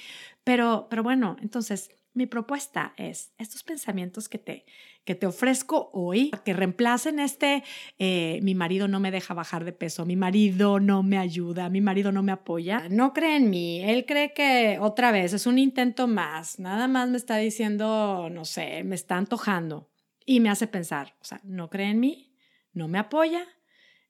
Pero, 0.43 0.89
pero 0.91 1.05
bueno, 1.05 1.37
entonces 1.41 1.91
mi 2.17 2.27
propuesta 2.27 2.95
es 2.97 3.35
estos 3.37 3.63
pensamientos 3.63 4.31
que 4.31 4.39
te, 4.39 4.65
que 5.05 5.15
te 5.15 5.27
ofrezco 5.27 5.91
hoy, 5.93 6.31
que 6.47 6.55
reemplacen 6.55 7.21
este, 7.21 7.63
eh, 7.99 8.41
mi 8.43 8.55
marido 8.55 8.89
no 8.89 9.01
me 9.01 9.11
deja 9.11 9.35
bajar 9.35 9.67
de 9.67 9.75
peso, 9.75 10.07
mi 10.07 10.17
marido 10.17 10.81
no 10.81 11.03
me 11.03 11.19
ayuda, 11.19 11.69
mi 11.69 11.83
marido 11.83 12.13
no 12.13 12.23
me 12.23 12.33
apoya, 12.33 12.89
no 12.89 13.13
cree 13.13 13.37
en 13.37 13.51
mí, 13.51 13.83
él 13.85 14.07
cree 14.07 14.33
que 14.33 14.79
otra 14.81 15.13
vez 15.13 15.35
es 15.35 15.47
un 15.47 15.59
intento 15.59 16.09
más, 16.09 16.59
nada 16.59 16.89
más 16.89 17.11
me 17.11 17.19
está 17.19 17.37
diciendo, 17.37 18.31
no 18.31 18.47
sé, 18.47 18.83
me 18.83 18.95
está 18.95 19.17
antojando 19.17 19.91
y 20.25 20.41
me 20.41 20.49
hace 20.49 20.67
pensar, 20.67 21.17
o 21.21 21.25
sea, 21.25 21.43
no 21.45 21.69
cree 21.69 21.91
en 21.91 22.01
mí, 22.01 22.35
no 22.73 22.89
me 22.89 22.99
apoya, 22.99 23.47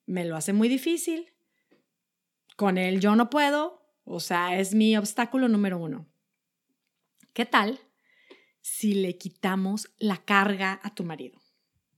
me 0.07 0.25
lo 0.25 0.37
hace 0.37 0.53
muy 0.53 0.69
difícil, 0.69 1.33
con 2.55 2.79
él 2.79 3.01
yo 3.01 3.17
no 3.17 3.31
puedo, 3.31 3.83
o 4.05 4.21
sea, 4.21 4.61
es 4.61 4.75
mi 4.75 4.97
obstáculo 4.97 5.49
número 5.49 5.79
uno. 5.79 6.07
¿Qué 7.33 7.45
tal 7.45 7.81
si 8.67 8.95
le 8.95 9.17
quitamos 9.17 9.93
la 9.97 10.17
carga 10.17 10.81
a 10.83 10.93
tu 10.93 11.05
marido? 11.05 11.41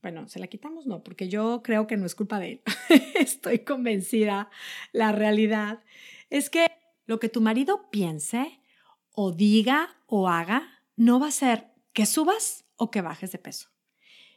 Bueno, 0.03 0.29
se 0.29 0.37
la 0.37 0.45
quitamos 0.45 0.85
no, 0.85 1.03
porque 1.03 1.27
yo 1.27 1.63
creo 1.63 1.87
que 1.87 1.97
no 1.97 2.05
es 2.05 2.13
culpa 2.13 2.37
de 2.37 2.51
él. 2.51 2.61
Estoy 3.15 3.59
convencida. 3.59 4.51
La 4.91 5.11
realidad 5.11 5.83
es 6.29 6.51
que 6.51 6.67
lo 7.07 7.19
que 7.19 7.27
tu 7.27 7.41
marido 7.41 7.89
piense 7.89 8.61
o 9.11 9.31
diga 9.31 9.97
o 10.05 10.29
haga 10.29 10.83
no 10.95 11.19
va 11.19 11.29
a 11.29 11.31
ser 11.31 11.71
que 11.91 12.05
subas 12.05 12.65
o 12.75 12.91
que 12.91 13.01
bajes 13.01 13.31
de 13.31 13.39
peso. 13.39 13.69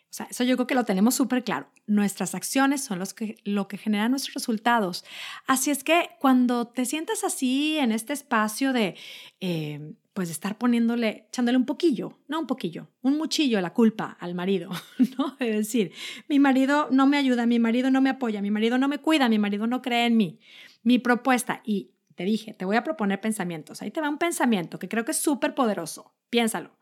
O 0.04 0.14
sea, 0.14 0.26
eso 0.30 0.42
yo 0.42 0.56
creo 0.56 0.66
que 0.66 0.74
lo 0.74 0.86
tenemos 0.86 1.14
súper 1.14 1.44
claro. 1.44 1.70
Nuestras 1.86 2.34
acciones 2.34 2.82
son 2.82 2.98
los 2.98 3.12
que, 3.12 3.36
lo 3.44 3.68
que 3.68 3.76
generan 3.76 4.10
nuestros 4.10 4.34
resultados. 4.34 5.04
Así 5.46 5.70
es 5.70 5.84
que 5.84 6.08
cuando 6.18 6.66
te 6.66 6.86
sientas 6.86 7.24
así 7.24 7.76
en 7.76 7.92
este 7.92 8.14
espacio 8.14 8.72
de, 8.72 8.96
eh, 9.40 9.94
pues, 10.14 10.30
estar 10.30 10.58
poniéndole, 10.58 11.26
echándole 11.28 11.56
un 11.56 11.66
poquillo, 11.66 12.18
no 12.28 12.40
un 12.40 12.46
poquillo, 12.46 12.88
un 13.02 13.16
muchillo 13.16 13.60
la 13.60 13.72
culpa 13.72 14.16
al 14.20 14.34
marido, 14.34 14.70
¿no? 15.18 15.36
De 15.38 15.50
decir, 15.50 15.92
mi 16.28 16.38
marido 16.38 16.88
no 16.90 17.06
me 17.06 17.16
ayuda, 17.16 17.46
mi 17.46 17.58
marido 17.58 17.90
no 17.90 18.00
me 18.00 18.10
apoya, 18.10 18.42
mi 18.42 18.50
marido 18.50 18.78
no 18.78 18.88
me 18.88 18.98
cuida, 18.98 19.28
mi 19.28 19.38
marido 19.38 19.66
no 19.66 19.82
cree 19.82 20.06
en 20.06 20.16
mí. 20.16 20.40
Mi 20.82 20.98
propuesta, 20.98 21.62
y 21.64 21.92
te 22.14 22.24
dije, 22.24 22.54
te 22.54 22.64
voy 22.64 22.76
a 22.76 22.84
proponer 22.84 23.20
pensamientos. 23.20 23.82
Ahí 23.82 23.90
te 23.90 24.00
va 24.00 24.08
un 24.08 24.18
pensamiento 24.18 24.78
que 24.78 24.88
creo 24.88 25.04
que 25.04 25.12
es 25.12 25.18
súper 25.18 25.54
poderoso. 25.54 26.14
Piénsalo. 26.30 26.76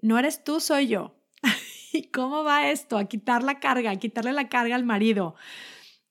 No 0.00 0.18
eres 0.18 0.44
tú, 0.44 0.60
soy 0.60 0.88
yo. 0.88 1.16
¿Y 1.92 2.10
cómo 2.10 2.44
va 2.44 2.70
esto? 2.70 2.98
A 2.98 3.04
quitar 3.04 3.42
la 3.42 3.60
carga, 3.60 3.90
a 3.90 3.96
quitarle 3.96 4.32
la 4.32 4.48
carga 4.48 4.74
al 4.74 4.84
marido. 4.84 5.34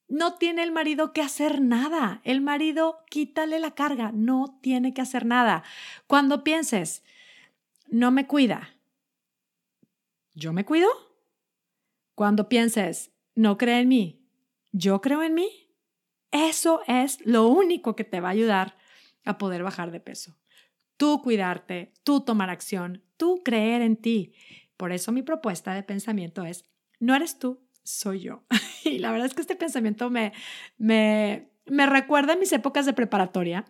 No 0.10 0.36
tiene 0.36 0.63
el 0.63 0.72
marido 0.72 1.13
que 1.13 1.22
hacer 1.22 1.62
nada. 1.62 2.20
El 2.24 2.42
marido, 2.42 3.06
quítale 3.10 3.60
la 3.60 3.75
carga, 3.75 4.12
no 4.12 4.60
tiene 4.62 4.94
que 4.94 5.01
hacer 5.01 5.25
nada. 5.25 5.63
Cuando 6.08 6.44
pienses, 6.44 7.04
no 7.88 8.12
me 8.12 8.28
cuida, 8.28 8.75
¿yo 10.34 10.51
me 10.51 10.66
cuido? 10.66 10.89
Cuando 12.16 12.50
pienses, 12.50 13.12
no 13.36 13.58
cree 13.58 13.80
en 13.80 13.88
mí, 13.88 14.28
¿yo 14.72 15.00
creo 15.00 15.24
en 15.24 15.36
mí? 15.36 15.50
Eso 16.32 16.82
es 16.88 17.25
lo 17.25 17.48
único 17.48 17.96
que 17.96 18.04
te 18.04 18.20
va 18.20 18.30
a 18.30 18.32
ayudar 18.32 18.78
a 19.25 19.38
poder 19.38 19.63
bajar 19.63 19.92
de 19.92 20.00
peso. 20.00 20.38
Tú 20.98 21.22
cuidarte, 21.22 21.94
tú 22.04 22.22
tomar 22.22 22.50
acción, 22.50 23.04
tú 23.18 23.42
creer 23.44 23.82
en 23.82 23.96
ti. 23.96 24.34
Por 24.75 24.92
eso 24.92 25.12
mi 25.12 25.22
propuesta 25.22 25.74
de 25.74 25.84
pensamiento 25.84 26.44
es, 26.44 26.66
no 27.00 27.16
eres 27.16 27.39
tú, 27.39 27.62
soy 27.89 28.22
yo. 28.22 28.43
y 28.84 29.00
la 29.00 29.12
verdad 29.12 29.27
es 29.27 29.34
que 29.34 29.41
este 29.41 29.55
pensamiento 29.55 30.10
me, 30.10 30.34
me, 30.77 31.50
me 31.65 31.86
recuerda 31.86 32.34
a 32.34 32.38
mis 32.38 32.51
épocas 32.53 32.86
de 32.86 32.93
preparatoria. 32.93 33.65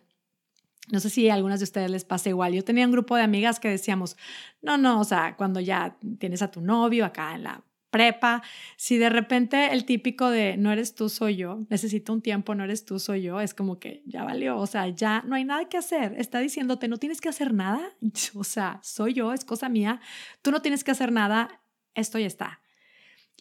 No 0.91 0.99
sé 0.99 1.09
si 1.09 1.29
a 1.29 1.35
algunas 1.35 1.59
de 1.59 1.65
ustedes 1.65 1.91
les 1.91 2.03
pasa 2.03 2.29
igual. 2.29 2.53
Yo 2.53 2.63
tenía 2.63 2.85
un 2.85 2.91
grupo 2.91 3.15
de 3.15 3.21
amigas 3.21 3.59
que 3.59 3.69
decíamos, 3.69 4.17
no, 4.61 4.77
no, 4.77 4.99
o 4.99 5.03
sea, 5.03 5.35
cuando 5.37 5.59
ya 5.59 5.97
tienes 6.17 6.41
a 6.41 6.51
tu 6.51 6.61
novio 6.61 7.05
acá 7.05 7.35
en 7.35 7.43
la 7.43 7.63
prepa, 7.91 8.43
si 8.75 8.97
de 8.97 9.09
repente 9.09 9.71
el 9.71 9.85
típico 9.85 10.29
de 10.29 10.57
no 10.57 10.71
eres 10.71 10.95
tú, 10.95 11.09
soy 11.09 11.35
yo, 11.35 11.65
necesito 11.69 12.13
un 12.13 12.21
tiempo, 12.21 12.53
no 12.55 12.63
eres 12.63 12.85
tú, 12.85 12.99
soy 12.99 13.23
yo, 13.23 13.39
es 13.41 13.53
como 13.53 13.79
que 13.79 14.03
ya 14.05 14.23
valió, 14.23 14.57
o 14.57 14.67
sea, 14.67 14.87
ya 14.89 15.23
no 15.25 15.35
hay 15.35 15.43
nada 15.43 15.67
que 15.69 15.77
hacer, 15.77 16.13
está 16.17 16.39
diciéndote, 16.39 16.87
no 16.87 16.97
tienes 16.97 17.19
que 17.19 17.29
hacer 17.29 17.51
nada, 17.51 17.81
o 18.35 18.43
sea, 18.43 18.79
soy 18.83 19.13
yo, 19.13 19.33
es 19.33 19.43
cosa 19.43 19.69
mía, 19.69 20.01
tú 20.43 20.51
no 20.51 20.61
tienes 20.61 20.83
que 20.83 20.91
hacer 20.91 21.11
nada, 21.11 21.61
esto 21.95 22.19
ya 22.19 22.27
está. 22.27 22.61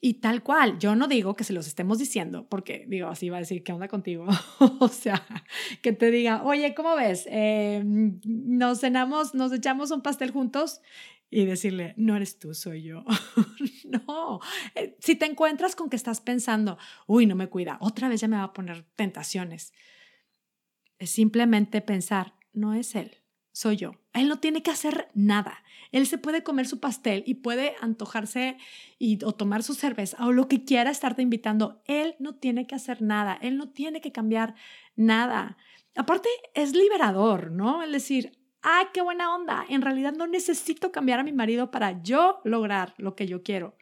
Y 0.00 0.14
tal 0.14 0.42
cual, 0.42 0.78
yo 0.78 0.94
no 0.94 1.08
digo 1.08 1.34
que 1.34 1.44
se 1.44 1.52
los 1.52 1.66
estemos 1.66 1.98
diciendo, 1.98 2.46
porque 2.48 2.84
digo, 2.88 3.08
así 3.08 3.30
va 3.30 3.38
a 3.38 3.40
decir, 3.40 3.64
¿qué 3.64 3.72
onda 3.72 3.88
contigo? 3.88 4.26
o 4.80 4.88
sea, 4.88 5.24
que 5.82 5.92
te 5.92 6.10
diga, 6.10 6.42
oye, 6.44 6.74
¿cómo 6.74 6.94
ves? 6.94 7.26
Eh, 7.30 7.82
nos 7.84 8.80
cenamos, 8.80 9.34
nos 9.34 9.52
echamos 9.52 9.90
un 9.90 10.02
pastel 10.02 10.30
juntos 10.30 10.80
y 11.30 11.44
decirle, 11.44 11.94
no 11.96 12.16
eres 12.16 12.38
tú, 12.38 12.54
soy 12.54 12.82
yo. 12.82 13.04
no, 13.84 14.40
eh, 14.74 14.96
si 15.00 15.16
te 15.16 15.26
encuentras 15.26 15.74
con 15.74 15.90
que 15.90 15.96
estás 15.96 16.20
pensando, 16.20 16.78
uy, 17.06 17.26
no 17.26 17.34
me 17.34 17.48
cuida, 17.48 17.78
otra 17.80 18.08
vez 18.08 18.20
ya 18.20 18.28
me 18.28 18.36
va 18.36 18.44
a 18.44 18.52
poner 18.52 18.84
tentaciones. 18.94 19.72
Es 20.98 21.10
simplemente 21.10 21.80
pensar, 21.80 22.34
no 22.52 22.74
es 22.74 22.94
él, 22.94 23.18
soy 23.58 23.74
yo. 23.74 23.96
Él 24.12 24.28
no 24.28 24.38
tiene 24.38 24.62
que 24.62 24.70
hacer 24.70 25.08
nada. 25.14 25.64
Él 25.90 26.06
se 26.06 26.16
puede 26.16 26.44
comer 26.44 26.68
su 26.68 26.78
pastel 26.78 27.24
y 27.26 27.34
puede 27.34 27.74
antojarse 27.80 28.56
y, 29.00 29.18
o 29.24 29.32
tomar 29.32 29.64
su 29.64 29.74
cerveza 29.74 30.24
o 30.24 30.30
lo 30.30 30.46
que 30.46 30.64
quiera 30.64 30.92
estarte 30.92 31.22
invitando. 31.22 31.82
Él 31.86 32.14
no 32.20 32.36
tiene 32.36 32.68
que 32.68 32.76
hacer 32.76 33.02
nada. 33.02 33.36
Él 33.42 33.56
no 33.56 33.70
tiene 33.70 34.00
que 34.00 34.12
cambiar 34.12 34.54
nada. 34.94 35.56
Aparte, 35.96 36.28
es 36.54 36.72
liberador, 36.72 37.50
¿no? 37.50 37.82
Es 37.82 37.90
decir, 37.90 38.38
¡ay, 38.62 38.86
qué 38.94 39.02
buena 39.02 39.34
onda! 39.34 39.66
En 39.68 39.82
realidad 39.82 40.12
no 40.12 40.28
necesito 40.28 40.92
cambiar 40.92 41.18
a 41.18 41.24
mi 41.24 41.32
marido 41.32 41.72
para 41.72 42.00
yo 42.00 42.40
lograr 42.44 42.94
lo 42.96 43.16
que 43.16 43.26
yo 43.26 43.42
quiero. 43.42 43.76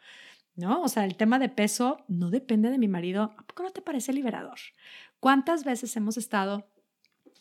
¿No? 0.55 0.81
O 0.81 0.89
sea, 0.89 1.05
el 1.05 1.17
tema 1.17 1.39
de 1.39 1.51
peso 1.51 2.03
no 2.09 2.31
depende 2.31 2.71
de 2.71 2.79
mi 2.79 2.89
marido. 2.89 3.35
¿A 3.37 3.47
poco 3.47 3.63
no 3.63 3.73
te 3.73 3.83
parece 3.83 4.15
liberador? 4.15 4.57
¿Cuántas 5.21 5.65
veces 5.65 5.95
hemos 5.97 6.17
estado 6.17 6.67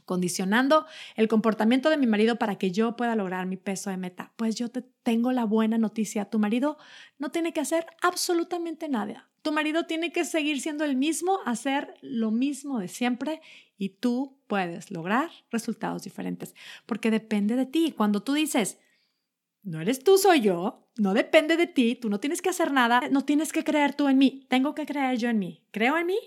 condicionando 0.06 0.86
el 1.16 1.28
comportamiento 1.28 1.90
de 1.90 1.98
mi 1.98 2.08
marido 2.08 2.38
para 2.38 2.58
que 2.58 2.72
yo 2.72 2.96
pueda 2.96 3.16
lograr 3.16 3.46
mi 3.46 3.58
peso 3.58 3.90
de 3.90 3.98
meta? 3.98 4.34
Pues 4.36 4.56
yo 4.56 4.70
te 4.70 4.82
tengo 4.82 5.32
la 5.32 5.46
buena 5.46 5.78
noticia. 5.78 6.26
Tu 6.26 6.40
marido 6.40 6.78
no 7.18 7.30
tiene 7.30 7.54
que 7.54 7.60
hacer 7.60 7.86
absolutamente 8.02 8.88
nada. 8.88 9.30
Tu 9.42 9.52
marido 9.52 9.86
tiene 9.86 10.12
que 10.12 10.26
seguir 10.26 10.62
siendo 10.62 10.86
el 10.86 10.96
mismo, 10.96 11.40
hacer 11.46 11.94
lo 12.02 12.32
mismo 12.32 12.80
de 12.80 12.88
siempre 12.88 13.42
y 13.78 13.90
tú 13.90 14.40
puedes 14.48 14.90
lograr 14.90 15.30
resultados 15.52 16.04
diferentes 16.04 16.56
porque 16.86 17.12
depende 17.12 17.56
de 17.56 17.66
ti. 17.66 17.94
Cuando 17.96 18.24
tú 18.24 18.34
dices, 18.34 18.80
no 19.62 19.82
eres 19.82 20.04
tú, 20.04 20.18
soy 20.18 20.42
yo, 20.42 20.88
no 20.98 21.14
depende 21.14 21.58
de 21.58 21.68
ti, 21.68 21.96
tú 21.96 22.10
no 22.10 22.20
tienes 22.20 22.42
que 22.42 22.50
hacer 22.50 22.72
nada, 22.72 23.02
no 23.12 23.26
tienes 23.26 23.52
que 23.52 23.64
creer 23.64 23.94
tú 23.94 24.08
en 24.08 24.18
mí, 24.18 24.46
tengo 24.50 24.74
que 24.76 24.86
creer 24.86 25.18
yo 25.18 25.30
en 25.30 25.40
mí, 25.40 25.64
creo 25.72 25.98
en 25.98 26.08
mí. 26.08 26.20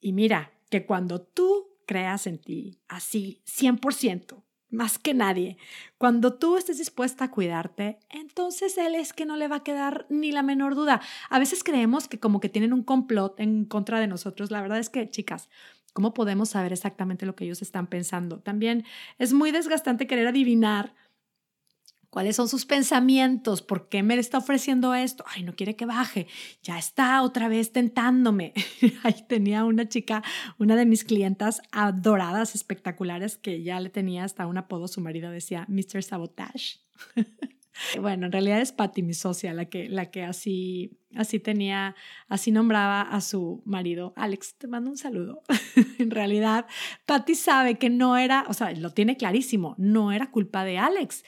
Y 0.00 0.12
mira, 0.12 0.54
que 0.70 0.86
cuando 0.86 1.22
tú 1.22 1.73
creas 1.86 2.26
en 2.26 2.38
ti 2.38 2.80
así, 2.88 3.42
100%, 3.46 4.44
más 4.70 4.98
que 4.98 5.14
nadie. 5.14 5.56
Cuando 5.98 6.34
tú 6.34 6.56
estés 6.56 6.78
dispuesta 6.78 7.24
a 7.24 7.30
cuidarte, 7.30 7.98
entonces 8.10 8.76
él 8.78 8.94
es 8.94 9.12
que 9.12 9.26
no 9.26 9.36
le 9.36 9.48
va 9.48 9.56
a 9.56 9.62
quedar 9.62 10.06
ni 10.10 10.32
la 10.32 10.42
menor 10.42 10.74
duda. 10.74 11.00
A 11.30 11.38
veces 11.38 11.64
creemos 11.64 12.08
que 12.08 12.18
como 12.18 12.40
que 12.40 12.48
tienen 12.48 12.72
un 12.72 12.82
complot 12.82 13.38
en 13.40 13.64
contra 13.64 14.00
de 14.00 14.06
nosotros. 14.06 14.50
La 14.50 14.60
verdad 14.60 14.78
es 14.78 14.90
que, 14.90 15.08
chicas, 15.08 15.48
¿cómo 15.92 16.12
podemos 16.12 16.50
saber 16.50 16.72
exactamente 16.72 17.26
lo 17.26 17.34
que 17.36 17.44
ellos 17.44 17.62
están 17.62 17.86
pensando? 17.86 18.40
También 18.40 18.84
es 19.18 19.32
muy 19.32 19.52
desgastante 19.52 20.06
querer 20.06 20.26
adivinar 20.26 20.94
¿Cuáles 22.14 22.36
son 22.36 22.48
sus 22.48 22.64
pensamientos? 22.64 23.60
¿Por 23.60 23.88
qué 23.88 24.04
me 24.04 24.14
está 24.14 24.38
ofreciendo 24.38 24.94
esto? 24.94 25.24
Ay, 25.26 25.42
no 25.42 25.56
quiere 25.56 25.74
que 25.74 25.84
baje. 25.84 26.28
Ya 26.62 26.78
está 26.78 27.20
otra 27.22 27.48
vez 27.48 27.72
tentándome. 27.72 28.52
Ahí 29.02 29.24
tenía 29.26 29.64
una 29.64 29.88
chica, 29.88 30.22
una 30.56 30.76
de 30.76 30.86
mis 30.86 31.02
clientas 31.02 31.60
adoradas, 31.72 32.54
espectaculares, 32.54 33.36
que 33.36 33.64
ya 33.64 33.80
le 33.80 33.90
tenía 33.90 34.22
hasta 34.22 34.46
un 34.46 34.58
apodo. 34.58 34.86
Su 34.86 35.00
marido 35.00 35.32
decía 35.32 35.66
Mr. 35.68 36.04
Sabotage. 36.04 36.78
bueno, 38.00 38.26
en 38.26 38.32
realidad 38.32 38.60
es 38.60 38.70
Patty, 38.70 39.02
mi 39.02 39.14
socia, 39.14 39.52
la 39.52 39.64
que, 39.64 39.88
la 39.88 40.12
que 40.12 40.22
así, 40.22 41.00
así 41.16 41.40
tenía, 41.40 41.96
así 42.28 42.52
nombraba 42.52 43.02
a 43.02 43.20
su 43.22 43.60
marido. 43.64 44.12
Alex, 44.14 44.54
te 44.56 44.68
mando 44.68 44.88
un 44.88 44.98
saludo. 44.98 45.42
en 45.98 46.12
realidad, 46.12 46.66
Patty 47.06 47.34
sabe 47.34 47.76
que 47.76 47.90
no 47.90 48.16
era, 48.16 48.44
o 48.46 48.54
sea, 48.54 48.70
lo 48.70 48.90
tiene 48.90 49.16
clarísimo, 49.16 49.74
no 49.78 50.12
era 50.12 50.30
culpa 50.30 50.62
de 50.62 50.78
Alex 50.78 51.24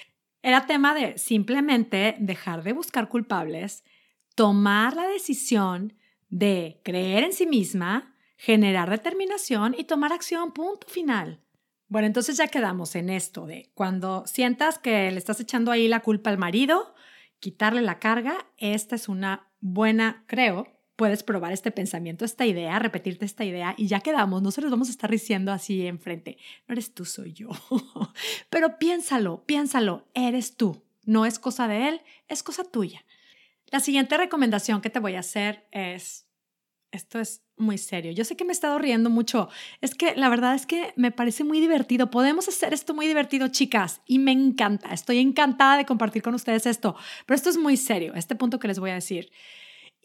era 0.46 0.64
tema 0.64 0.94
de 0.94 1.18
simplemente 1.18 2.14
dejar 2.20 2.62
de 2.62 2.72
buscar 2.72 3.08
culpables, 3.08 3.82
tomar 4.36 4.94
la 4.94 5.08
decisión 5.08 5.94
de 6.28 6.80
creer 6.84 7.24
en 7.24 7.32
sí 7.32 7.46
misma, 7.46 8.14
generar 8.36 8.88
determinación 8.88 9.74
y 9.76 9.82
tomar 9.82 10.12
acción, 10.12 10.52
punto 10.52 10.86
final. 10.86 11.42
Bueno, 11.88 12.06
entonces 12.06 12.36
ya 12.36 12.46
quedamos 12.46 12.94
en 12.94 13.10
esto 13.10 13.44
de 13.44 13.72
cuando 13.74 14.24
sientas 14.24 14.78
que 14.78 15.10
le 15.10 15.18
estás 15.18 15.40
echando 15.40 15.72
ahí 15.72 15.88
la 15.88 15.98
culpa 15.98 16.30
al 16.30 16.38
marido, 16.38 16.94
quitarle 17.40 17.82
la 17.82 17.98
carga, 17.98 18.46
esta 18.56 18.94
es 18.94 19.08
una 19.08 19.50
buena, 19.58 20.22
creo, 20.28 20.75
puedes 20.96 21.22
probar 21.22 21.52
este 21.52 21.70
pensamiento, 21.70 22.24
esta 22.24 22.46
idea, 22.46 22.78
repetirte 22.78 23.24
esta 23.24 23.44
idea 23.44 23.74
y 23.76 23.86
ya 23.86 24.00
quedamos, 24.00 24.42
no 24.42 24.50
se 24.50 24.62
los 24.62 24.70
vamos 24.70 24.88
a 24.88 24.90
estar 24.90 25.10
diciendo 25.10 25.52
así 25.52 25.86
enfrente, 25.86 26.38
no 26.66 26.72
eres 26.72 26.92
tú, 26.94 27.04
soy 27.04 27.32
yo. 27.32 27.50
Pero 28.50 28.78
piénsalo, 28.78 29.44
piénsalo, 29.44 30.08
eres 30.14 30.56
tú. 30.56 30.82
No 31.04 31.24
es 31.24 31.38
cosa 31.38 31.68
de 31.68 31.88
él, 31.88 32.00
es 32.26 32.42
cosa 32.42 32.64
tuya. 32.64 33.04
La 33.70 33.80
siguiente 33.80 34.16
recomendación 34.16 34.80
que 34.80 34.90
te 34.90 34.98
voy 34.98 35.14
a 35.14 35.20
hacer 35.20 35.66
es, 35.70 36.26
esto 36.90 37.20
es 37.20 37.42
muy 37.56 37.78
serio. 37.78 38.12
Yo 38.12 38.24
sé 38.24 38.36
que 38.36 38.44
me 38.44 38.50
he 38.50 38.52
estado 38.52 38.78
riendo 38.78 39.08
mucho. 39.10 39.48
Es 39.80 39.94
que 39.94 40.16
la 40.16 40.28
verdad 40.28 40.54
es 40.54 40.66
que 40.66 40.92
me 40.96 41.12
parece 41.12 41.44
muy 41.44 41.60
divertido. 41.60 42.10
Podemos 42.10 42.48
hacer 42.48 42.74
esto 42.74 42.94
muy 42.94 43.06
divertido, 43.06 43.48
chicas, 43.48 44.00
y 44.06 44.18
me 44.18 44.32
encanta. 44.32 44.92
Estoy 44.92 45.18
encantada 45.18 45.76
de 45.76 45.86
compartir 45.86 46.22
con 46.22 46.34
ustedes 46.34 46.66
esto, 46.66 46.96
pero 47.24 47.36
esto 47.36 47.50
es 47.50 47.56
muy 47.56 47.76
serio, 47.76 48.14
este 48.14 48.34
punto 48.34 48.58
que 48.58 48.68
les 48.68 48.78
voy 48.78 48.90
a 48.90 48.94
decir. 48.94 49.30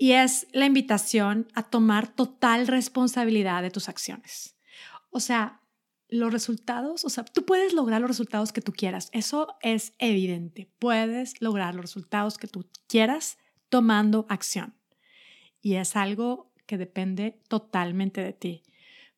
Y 0.02 0.14
es 0.14 0.48
la 0.52 0.66
invitación 0.66 1.48
a 1.54 1.62
tomar 1.62 2.08
total 2.08 2.66
responsabilidad 2.66 3.62
de 3.62 3.70
tus 3.70 3.88
acciones. 3.88 4.56
O 5.12 5.20
sea, 5.20 5.62
los 6.10 6.34
resultados, 6.34 7.06
o 7.06 7.10
sea, 7.12 7.24
tú 7.24 7.46
puedes 7.46 7.74
lograr 7.74 8.02
los 8.02 8.10
resultados 8.10 8.52
que 8.52 8.62
tú 8.62 8.74
quieras. 8.74 9.10
Eso 9.14 9.60
es 9.62 9.94
evidente. 10.00 10.72
Puedes 10.80 11.40
lograr 11.40 11.76
los 11.76 11.84
resultados 11.84 12.40
que 12.40 12.48
tú 12.48 12.68
quieras 12.88 13.38
tomando 13.70 14.26
acción. 14.28 14.74
Y 15.62 15.76
es 15.76 15.96
algo 15.96 16.52
que 16.66 16.80
depende 16.80 17.40
totalmente 17.48 18.22
de 18.22 18.34
ti. 18.34 18.64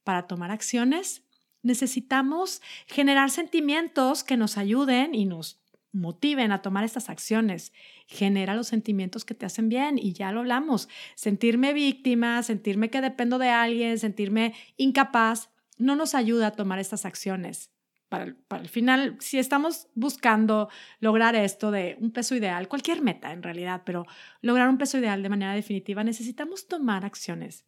Para 0.04 0.28
tomar 0.28 0.52
acciones 0.52 1.24
necesitamos 1.62 2.62
generar 2.88 3.32
sentimientos 3.32 4.26
que 4.26 4.36
nos 4.36 4.58
ayuden 4.58 5.16
y 5.16 5.28
nos 5.28 5.63
motiven 5.94 6.52
a 6.52 6.62
tomar 6.62 6.84
estas 6.84 7.10
acciones. 7.10 7.72
Genera 8.08 8.56
los 8.56 8.68
sentimientos 8.68 9.24
que 9.24 9.36
te 9.36 9.46
hacen 9.46 9.70
bien 9.70 9.98
y 9.98 10.12
ya 10.12 10.32
lo 10.32 10.42
hablamos. 10.42 10.90
Sentirme 11.16 11.72
víctima, 11.72 12.44
sentirme 12.44 12.90
que 12.90 13.00
dependo 13.00 13.38
de 13.38 13.50
alguien, 13.50 13.98
sentirme 13.98 14.54
incapaz, 14.76 15.50
no 15.78 15.96
nos 15.96 16.16
ayuda 16.16 16.48
a 16.48 16.52
tomar 16.52 16.80
estas 16.80 17.06
acciones. 17.06 17.70
Para 18.10 18.26
el, 18.26 18.70
final, 18.70 19.18
si 19.20 19.40
estamos 19.40 19.88
buscando 19.96 20.70
lograr 21.00 21.36
esto 21.36 21.72
de 21.72 21.98
un 22.00 22.12
peso 22.12 22.36
ideal, 22.36 22.68
cualquier 22.68 23.02
meta 23.02 23.32
en 23.32 23.42
realidad, 23.42 23.82
pero 23.86 24.06
lograr 24.42 24.70
un 24.70 24.78
peso 24.78 25.00
ideal 25.00 25.24
de 25.24 25.30
manera 25.30 25.54
definitiva, 25.54 26.04
necesitamos 26.04 26.68
tomar 26.68 27.06
acciones. 27.06 27.66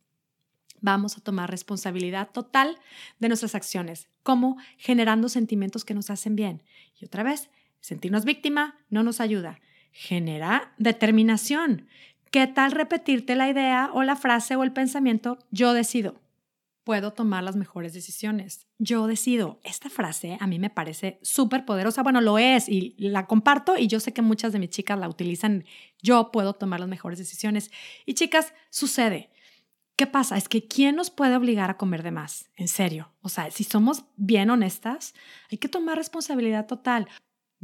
Vamos 0.82 1.18
a 1.18 1.22
tomar 1.22 1.50
responsabilidad 1.50 2.30
total 2.32 2.78
de 3.18 3.28
nuestras 3.28 3.56
acciones, 3.56 4.08
como 4.22 4.58
generando 4.78 5.30
sentimientos 5.30 5.84
que 5.84 5.96
nos 5.96 6.12
hacen 6.12 6.36
bien. 6.36 6.62
Y 7.00 7.06
otra 7.06 7.24
vez, 7.24 7.50
sentirnos 7.86 8.26
víctima 8.26 8.76
no 8.90 9.04
nos 9.04 9.22
ayuda. 9.22 9.60
Genera 9.92 10.74
determinación. 10.78 11.88
¿Qué 12.32 12.48
tal 12.48 12.72
repetirte 12.72 13.36
la 13.36 13.50
idea 13.50 13.90
o 13.94 14.04
la 14.04 14.16
frase 14.16 14.56
o 14.56 14.64
el 14.64 14.74
pensamiento 14.74 15.40
yo 15.52 15.74
decido? 15.74 16.20
puedo 16.86 17.12
tomar 17.12 17.44
las 17.44 17.58
mejores 17.58 17.94
decisiones. 17.94 18.68
Yo 18.78 19.08
decido. 19.08 19.60
Esta 19.64 19.90
frase 19.90 20.38
a 20.40 20.48
mí 20.48 20.60
me 20.60 20.70
parece 20.70 21.20
súper 21.24 21.66
poderosa. 21.66 22.04
Bueno, 22.04 22.22
lo 22.22 22.38
es 22.38 22.70
y 22.70 22.96
la 23.00 23.26
comparto 23.26 23.76
y 23.78 23.88
yo 23.88 24.00
sé 24.00 24.14
que 24.14 24.22
muchas 24.22 24.54
de 24.54 24.60
mis 24.60 24.70
chicas 24.70 24.98
la 24.98 25.10
utilizan. 25.10 25.66
Yo 26.02 26.32
puedo 26.32 26.54
tomar 26.54 26.80
las 26.80 26.88
mejores 26.88 27.18
decisiones. 27.18 27.72
Y 28.06 28.14
chicas, 28.14 28.54
sucede. 28.70 29.32
¿Qué 29.96 30.08
pasa? 30.08 30.38
Es 30.38 30.48
que 30.48 30.68
¿quién 30.68 30.96
nos 30.96 31.10
puede 31.10 31.36
obligar 31.36 31.70
a 31.72 31.78
comer 31.78 32.04
de 32.04 32.12
más? 32.12 32.50
En 32.56 32.68
serio. 32.68 33.12
O 33.22 33.30
sea, 33.30 33.50
si 33.50 33.64
somos 33.64 34.06
bien 34.16 34.50
honestas, 34.50 35.16
hay 35.52 35.58
que 35.58 35.70
tomar 35.70 35.98
responsabilidad 35.98 36.68
total. 36.68 37.08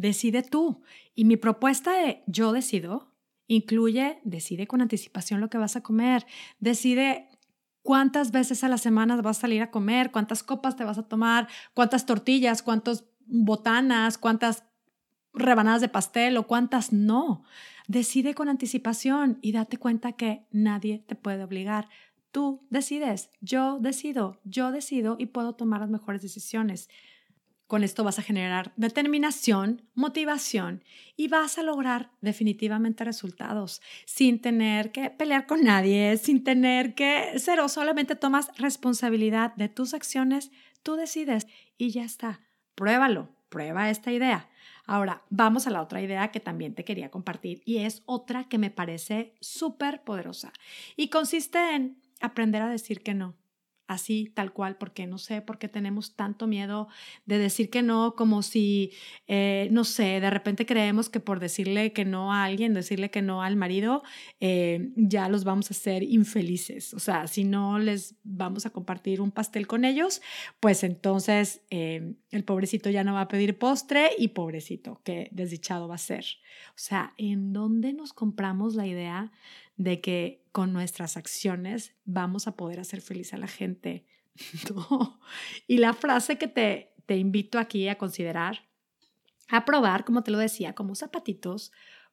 Decide 0.01 0.41
tú. 0.41 0.81
Y 1.13 1.25
mi 1.25 1.38
propuesta 1.38 1.93
de 1.93 2.24
yo 2.25 2.53
decido 2.53 3.13
incluye, 3.46 4.20
decide 4.24 4.65
con 4.65 4.81
anticipación 4.81 5.41
lo 5.41 5.50
que 5.50 5.60
vas 5.60 5.75
a 5.75 5.84
comer, 5.84 6.25
decide 6.60 7.29
cuántas 7.84 8.31
veces 8.31 8.63
a 8.63 8.67
la 8.67 8.79
semana 8.79 9.22
vas 9.22 9.38
a 9.38 9.41
salir 9.41 9.62
a 9.62 9.70
comer, 9.70 10.12
cuántas 10.12 10.41
copas 10.41 10.75
te 10.75 10.86
vas 10.86 10.98
a 10.98 11.08
tomar, 11.08 11.48
cuántas 11.75 12.08
tortillas, 12.08 12.63
cuántas 12.63 13.05
botanas, 13.27 14.17
cuántas 14.17 14.63
rebanadas 15.34 15.81
de 15.81 15.89
pastel 15.89 16.36
o 16.38 16.48
cuántas 16.48 16.91
no. 16.91 17.43
Decide 17.88 18.34
con 18.34 18.50
anticipación 18.50 19.38
y 19.43 19.51
date 19.51 19.77
cuenta 19.77 20.13
que 20.13 20.48
nadie 20.50 20.98
te 20.98 21.13
puede 21.13 21.43
obligar. 21.43 21.89
Tú 22.31 22.65
decides, 22.72 23.29
yo 23.39 23.77
decido, 23.79 24.39
yo 24.46 24.72
decido 24.72 25.17
y 25.20 25.27
puedo 25.27 25.53
tomar 25.53 25.81
las 25.81 25.92
mejores 25.92 26.24
decisiones. 26.24 26.90
Con 27.72 27.86
esto 27.86 28.03
vas 28.03 28.20
a 28.20 28.22
generar 28.22 28.74
determinación, 28.75 29.84
motivación 29.96 30.84
y 31.16 31.29
vas 31.29 31.57
a 31.57 31.64
lograr 31.64 32.12
definitivamente 32.20 33.05
resultados 33.05 33.81
sin 34.05 34.42
tener 34.42 34.92
que 34.92 35.10
pelear 35.10 35.46
con 35.48 35.64
nadie, 35.64 36.18
sin 36.18 36.44
tener 36.44 36.96
que 36.96 37.40
ser 37.40 37.62
solamente 37.70 38.18
tomas 38.18 38.51
responsabilidad 38.57 39.55
de 39.55 39.70
tus 39.70 39.94
acciones, 39.94 40.51
tú 40.84 40.98
decides 40.98 41.48
y 41.77 41.92
ya 41.92 42.03
está. 42.03 42.42
Pruébalo, 42.75 43.29
prueba 43.48 43.90
esta 43.90 44.12
idea. 44.12 44.50
Ahora, 44.86 45.22
vamos 45.29 45.66
a 45.66 45.70
la 45.70 45.81
otra 45.81 46.01
idea 46.01 46.29
que 46.29 46.42
también 46.42 46.75
te 46.75 46.84
quería 46.84 47.10
compartir 47.10 47.62
y 47.64 47.77
es 47.77 48.03
otra 48.05 48.50
que 48.50 48.57
me 48.57 48.70
parece 48.70 49.34
súper 49.40 50.03
poderosa 50.03 50.51
y 50.98 51.07
consiste 51.07 51.74
en 51.74 52.01
aprender 52.20 52.64
a 52.64 52.68
decir 52.68 53.01
que 53.01 53.14
no 53.14 53.41
así, 53.92 54.32
tal 54.34 54.54
cual, 54.54 54.77
porque 54.77 55.06
no 55.06 55.18
sé 55.18 55.42
por 55.42 55.58
qué 55.58 55.68
tenemos 55.68 56.16
tanto 56.16 56.48
miedo 56.48 56.88
de 57.25 57.38
decir 57.38 57.70
que 57.70 57.82
no, 57.82 58.16
como 58.16 58.42
si, 58.42 58.92
eh, 59.27 59.68
no 59.72 59.84
sé, 59.84 60.20
de 60.20 60.30
repente 60.30 60.66
creemos 60.66 61.10
que 61.10 61.20
por 61.20 61.40
decirle 61.40 61.94
que 61.94 62.06
no 62.06 62.34
a 62.34 62.46
alguien, 62.46 62.74
decirle 62.74 63.10
que 63.12 63.22
no 63.22 63.44
al 63.44 63.56
marido, 63.56 64.04
eh, 64.40 64.92
ya 64.96 65.27
los 65.30 65.44
vamos 65.44 65.70
a 65.70 65.74
hacer 65.74 66.04
infelices. 66.04 66.94
O 66.94 67.00
sea, 67.00 67.27
si 67.27 67.44
no 67.44 67.80
les 67.80 68.16
vamos 68.24 68.66
a 68.66 68.70
compartir 68.70 69.22
un 69.22 69.32
pastel 69.32 69.68
con 69.68 69.84
ellos, 69.84 70.22
pues 70.60 70.84
entonces 70.84 71.62
eh, 71.70 72.16
el 72.30 72.44
pobrecito 72.44 72.90
ya 72.90 73.04
no 73.04 73.14
va 73.14 73.22
a 73.22 73.27
pedir 73.27 73.58
postre 73.58 74.12
y 74.18 74.30
pobrecito, 74.30 75.01
qué 75.04 75.30
desdichado 75.32 75.88
va 75.88 75.96
a 75.96 76.00
ser. 76.00 76.25
O 76.70 76.77
sea, 76.77 77.14
¿en 77.18 77.54
dónde 77.54 77.94
nos 77.94 78.14
compramos 78.14 78.75
la 78.75 78.88
idea 78.88 79.32
de 79.77 80.00
que 80.00 80.41
con 80.51 80.74
nuestras 80.74 81.18
acciones 81.18 81.96
vamos 82.03 82.48
a 82.48 82.55
poder 82.55 82.79
hacer 82.79 83.01
feliz 83.01 83.33
a 83.33 83.37
la 83.37 83.48
gente. 83.48 84.05
Y 85.68 85.77
la 85.77 85.94
frase 85.94 86.37
que 86.37 86.48
te, 86.48 86.94
te 87.05 87.18
invito 87.18 87.59
aquí 87.59 87.87
a 87.87 87.98
considerar, 87.98 88.70
a 89.50 89.66
probar, 89.66 90.05
como 90.05 90.24
te 90.24 90.31
lo 90.31 90.37
decía, 90.37 90.74
como 90.74 90.96
zapatitos, 90.96 91.72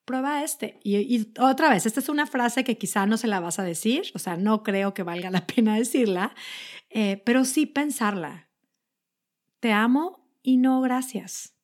prueba 0.09 0.43
este. 0.43 0.81
Y, 0.83 1.33
otra 1.39 1.69
vez, 1.69 1.85
esta 1.85 2.01
es 2.01 2.09
una 2.09 2.27
frase 2.27 2.65
que 2.65 2.79
quizá 2.79 3.07
no 3.07 3.19
se 3.19 3.29
la 3.29 3.41
vas 3.41 3.59
a 3.59 3.63
decir, 3.63 4.11
o 4.15 4.19
sea, 4.19 4.39
no 4.39 4.63
creo 4.63 4.95
que 4.95 5.03
valga 5.03 5.31
la 5.31 5.47
pena 5.55 5.77
decirla, 5.77 6.35
eh, 6.91 7.23
pero 7.25 7.45
sí 7.45 7.67
pensarla. 7.67 8.49
Te 9.61 9.73
amo 9.73 10.27
y 10.43 10.57
no 10.57 10.81
gracias. 10.81 11.55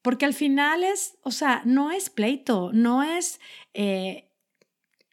Porque 0.00 0.24
al 0.24 0.34
final 0.34 0.84
es, 0.84 1.18
o 1.22 1.30
sea, 1.32 1.62
no 1.64 1.90
es 1.90 2.08
pleito, 2.08 2.70
no 2.72 3.02
es 3.02 3.40
eh, 3.74 4.29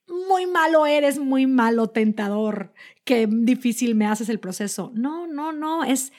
muy 0.07 0.45
malo 0.45 0.85
eres, 0.85 1.19
muy 1.19 1.47
malo 1.47 1.87
tentador, 1.87 2.73
qué 3.03 3.27
difícil 3.29 3.95
me 3.95 4.05
haces 4.05 4.29
el 4.29 4.39
proceso. 4.39 4.91
No, 4.93 5.27
no, 5.27 5.51
no, 5.51 5.83
es 5.83 6.13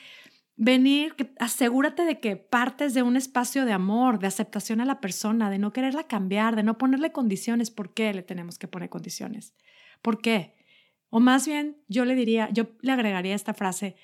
venir, 0.55 1.15
asegúrate 1.39 2.03
de 2.03 2.19
que 2.19 2.35
partes 2.35 2.93
de 2.93 3.03
un 3.03 3.15
espacio 3.15 3.65
de 3.65 3.71
amor, 3.71 4.19
de 4.19 4.27
aceptación 4.27 4.81
a 4.81 4.85
la 4.85 4.99
persona, 4.99 5.49
de 5.49 5.57
no 5.57 5.73
quererla 5.73 6.03
cambiar, 6.03 6.55
de 6.55 6.63
no 6.63 6.77
ponerle 6.77 7.11
condiciones. 7.11 7.71
¿Por 7.71 7.93
qué 7.93 8.13
le 8.13 8.23
tenemos 8.23 8.59
que 8.59 8.67
poner 8.67 8.89
condiciones? 8.89 9.53
¿Por 10.01 10.21
qué? 10.21 10.55
O 11.09 11.19
más 11.19 11.47
bien, 11.47 11.77
yo 11.87 12.05
le 12.05 12.15
diría, 12.15 12.49
yo 12.51 12.67
le 12.81 12.91
agregaría 12.91 13.35
esta 13.35 13.53
frase, 13.53 13.95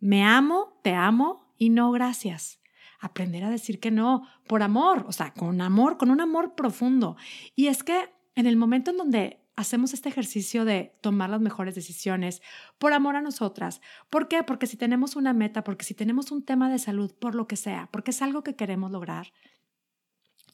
me 0.00 0.22
amo, 0.22 0.80
te 0.84 0.94
amo 0.94 1.54
y 1.58 1.70
no 1.70 1.90
gracias. 1.90 2.60
Aprender 3.00 3.44
a 3.44 3.50
decir 3.50 3.80
que 3.80 3.90
no, 3.90 4.28
por 4.46 4.62
amor, 4.62 5.06
o 5.08 5.12
sea, 5.12 5.32
con 5.32 5.60
amor, 5.60 5.96
con 5.96 6.10
un 6.10 6.20
amor 6.20 6.54
profundo. 6.54 7.16
Y 7.56 7.68
es 7.68 7.82
que 7.82 8.10
en 8.40 8.46
el 8.46 8.56
momento 8.56 8.90
en 8.90 8.96
donde 8.96 9.40
hacemos 9.54 9.92
este 9.92 10.08
ejercicio 10.08 10.64
de 10.64 10.96
tomar 11.02 11.28
las 11.28 11.40
mejores 11.40 11.74
decisiones 11.74 12.40
por 12.78 12.94
amor 12.94 13.16
a 13.16 13.20
nosotras. 13.20 13.82
¿Por 14.08 14.26
qué? 14.26 14.42
Porque 14.42 14.66
si 14.66 14.78
tenemos 14.78 15.16
una 15.16 15.34
meta, 15.34 15.62
porque 15.62 15.84
si 15.84 15.92
tenemos 15.92 16.32
un 16.32 16.42
tema 16.42 16.70
de 16.70 16.78
salud, 16.78 17.12
por 17.12 17.34
lo 17.34 17.46
que 17.46 17.56
sea, 17.56 17.90
porque 17.92 18.12
es 18.12 18.22
algo 18.22 18.42
que 18.42 18.56
queremos 18.56 18.90
lograr, 18.90 19.32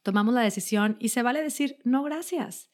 tomamos 0.02 0.34
la 0.34 0.40
decisión 0.40 0.96
y 0.98 1.10
se 1.10 1.22
vale 1.22 1.42
decir 1.42 1.78
no 1.84 2.02
gracias. 2.02 2.70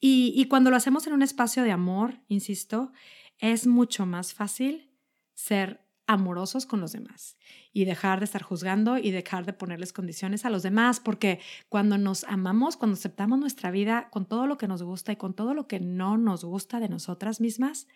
Y, 0.00 0.46
cuando 0.46 0.70
lo 0.70 0.76
hacemos 0.76 1.06
en 1.06 1.12
un 1.12 1.22
espacio 1.22 1.64
de 1.64 1.72
amor, 1.72 2.20
insisto, 2.28 2.92
es 3.38 3.66
mucho 3.66 4.06
más 4.06 4.34
fácil 4.34 4.90
ser 5.34 5.81
amorosos 6.12 6.66
con 6.66 6.80
los 6.80 6.92
demás 6.92 7.36
y 7.72 7.84
dejar 7.84 8.20
de 8.20 8.26
estar 8.26 8.42
juzgando 8.42 8.98
y 8.98 9.10
dejar 9.10 9.46
de 9.46 9.52
ponerles 9.52 9.92
condiciones 9.92 10.44
a 10.44 10.50
los 10.50 10.62
demás, 10.62 11.00
porque 11.00 11.40
cuando 11.68 11.98
nos 11.98 12.24
amamos, 12.24 12.76
cuando 12.76 12.94
aceptamos 12.94 13.38
nuestra 13.38 13.70
vida 13.70 14.08
con 14.10 14.26
todo 14.26 14.46
lo 14.46 14.58
que 14.58 14.68
nos 14.68 14.82
gusta 14.82 15.12
y 15.12 15.16
con 15.16 15.34
todo 15.34 15.54
lo 15.54 15.66
que 15.66 15.80
no 15.80 16.18
nos 16.18 16.44
gusta 16.44 16.80
de 16.80 16.88
nosotras 16.88 17.40
mismas, 17.40 17.88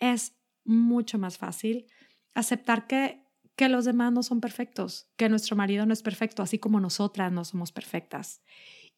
es 0.00 0.34
mucho 0.64 1.18
más 1.18 1.38
fácil 1.38 1.86
aceptar 2.34 2.86
que, 2.86 3.22
que 3.56 3.68
los 3.68 3.84
demás 3.84 4.12
no 4.12 4.22
son 4.22 4.40
perfectos, 4.40 5.08
que 5.16 5.28
nuestro 5.28 5.56
marido 5.56 5.86
no 5.86 5.92
es 5.92 6.02
perfecto, 6.02 6.42
así 6.42 6.58
como 6.58 6.80
nosotras 6.80 7.32
no 7.32 7.44
somos 7.44 7.72
perfectas. 7.72 8.42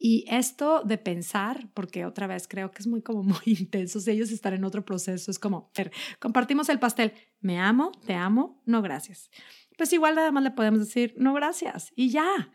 Y 0.03 0.25
esto 0.29 0.83
de 0.83 0.97
pensar, 0.97 1.69
porque 1.75 2.07
otra 2.07 2.27
vez 2.27 2.49
creo 2.49 2.71
que 2.71 2.79
es 2.79 2.87
muy 2.87 3.03
como 3.03 3.23
muy 3.23 3.39
intenso, 3.45 4.01
si 4.01 4.11
ellos 4.11 4.31
están 4.33 4.55
en 4.55 4.65
otro 4.65 4.83
proceso, 4.83 5.31
es 5.31 5.39
como, 5.39 5.71
compartimos 6.19 6.71
el 6.71 6.79
pastel, 6.79 7.13
me 7.41 7.61
amo, 7.61 7.93
te 8.07 8.15
amo, 8.15 8.63
no 8.65 8.81
gracias. 8.81 9.31
Pues 9.77 9.93
igual 9.93 10.15
nada 10.15 10.33
más 10.33 10.43
le 10.43 10.53
podemos 10.53 10.81
decir, 10.81 11.15
no 11.19 11.35
gracias, 11.35 11.93
y 11.95 12.09
ya. 12.11 12.51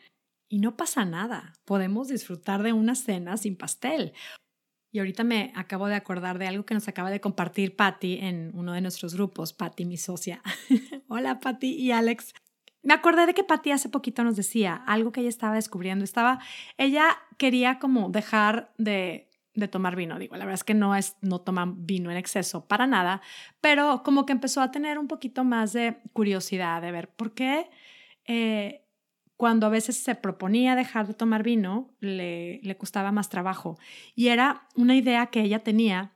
y 0.47 0.57
no 0.59 0.75
pasa 0.75 1.05
nada. 1.05 1.53
Podemos 1.65 2.07
disfrutar 2.07 2.63
de 2.63 2.73
una 2.73 2.95
cena 2.95 3.37
sin 3.37 3.55
pastel. 3.55 4.13
Y 4.91 4.99
ahorita 4.99 5.23
me 5.23 5.51
acabo 5.55 5.87
de 5.87 5.95
acordar 5.95 6.39
de 6.39 6.47
algo 6.47 6.65
que 6.65 6.73
nos 6.73 6.87
acaba 6.87 7.11
de 7.11 7.19
compartir 7.19 7.75
Patty 7.75 8.19
en 8.21 8.51
uno 8.55 8.73
de 8.73 8.81
nuestros 8.81 9.13
grupos, 9.13 9.53
Patty, 9.53 9.85
mi 9.85 9.97
socia. 9.97 10.41
Hola 11.09 11.39
Patty 11.39 11.75
y 11.75 11.91
Alex. 11.91 12.33
Me 12.85 12.93
acordé 12.93 13.25
de 13.25 13.33
que 13.33 13.43
Patty 13.43 13.71
hace 13.71 13.89
poquito 13.89 14.23
nos 14.23 14.35
decía 14.35 14.75
algo 14.85 15.11
que 15.11 15.21
ella 15.21 15.29
estaba 15.29 15.55
descubriendo. 15.55 16.05
Estaba, 16.05 16.39
ella 16.77 17.17
quería 17.37 17.79
como 17.79 18.09
dejar 18.09 18.71
de, 18.77 19.27
de 19.55 19.67
tomar 19.67 19.95
vino. 19.95 20.19
Digo, 20.19 20.35
la 20.35 20.45
verdad 20.45 20.59
es 20.59 20.63
que 20.63 20.75
no 20.75 20.95
es, 20.95 21.17
no 21.21 21.41
toma 21.41 21.73
vino 21.75 22.11
en 22.11 22.17
exceso 22.17 22.67
para 22.67 22.85
nada, 22.85 23.21
pero 23.59 24.03
como 24.03 24.27
que 24.27 24.33
empezó 24.33 24.61
a 24.61 24.69
tener 24.69 24.99
un 24.99 25.07
poquito 25.07 25.43
más 25.43 25.73
de 25.73 25.97
curiosidad 26.13 26.81
de 26.83 26.91
ver 26.91 27.09
por 27.09 27.33
qué 27.33 27.71
eh, 28.25 28.85
cuando 29.35 29.65
a 29.65 29.69
veces 29.69 29.97
se 29.97 30.13
proponía 30.13 30.75
dejar 30.75 31.07
de 31.07 31.15
tomar 31.15 31.41
vino, 31.41 31.89
le, 31.99 32.59
le 32.61 32.77
costaba 32.77 33.11
más 33.11 33.29
trabajo. 33.29 33.79
Y 34.13 34.27
era 34.27 34.67
una 34.75 34.95
idea 34.95 35.25
que 35.27 35.41
ella 35.41 35.63
tenía 35.63 36.14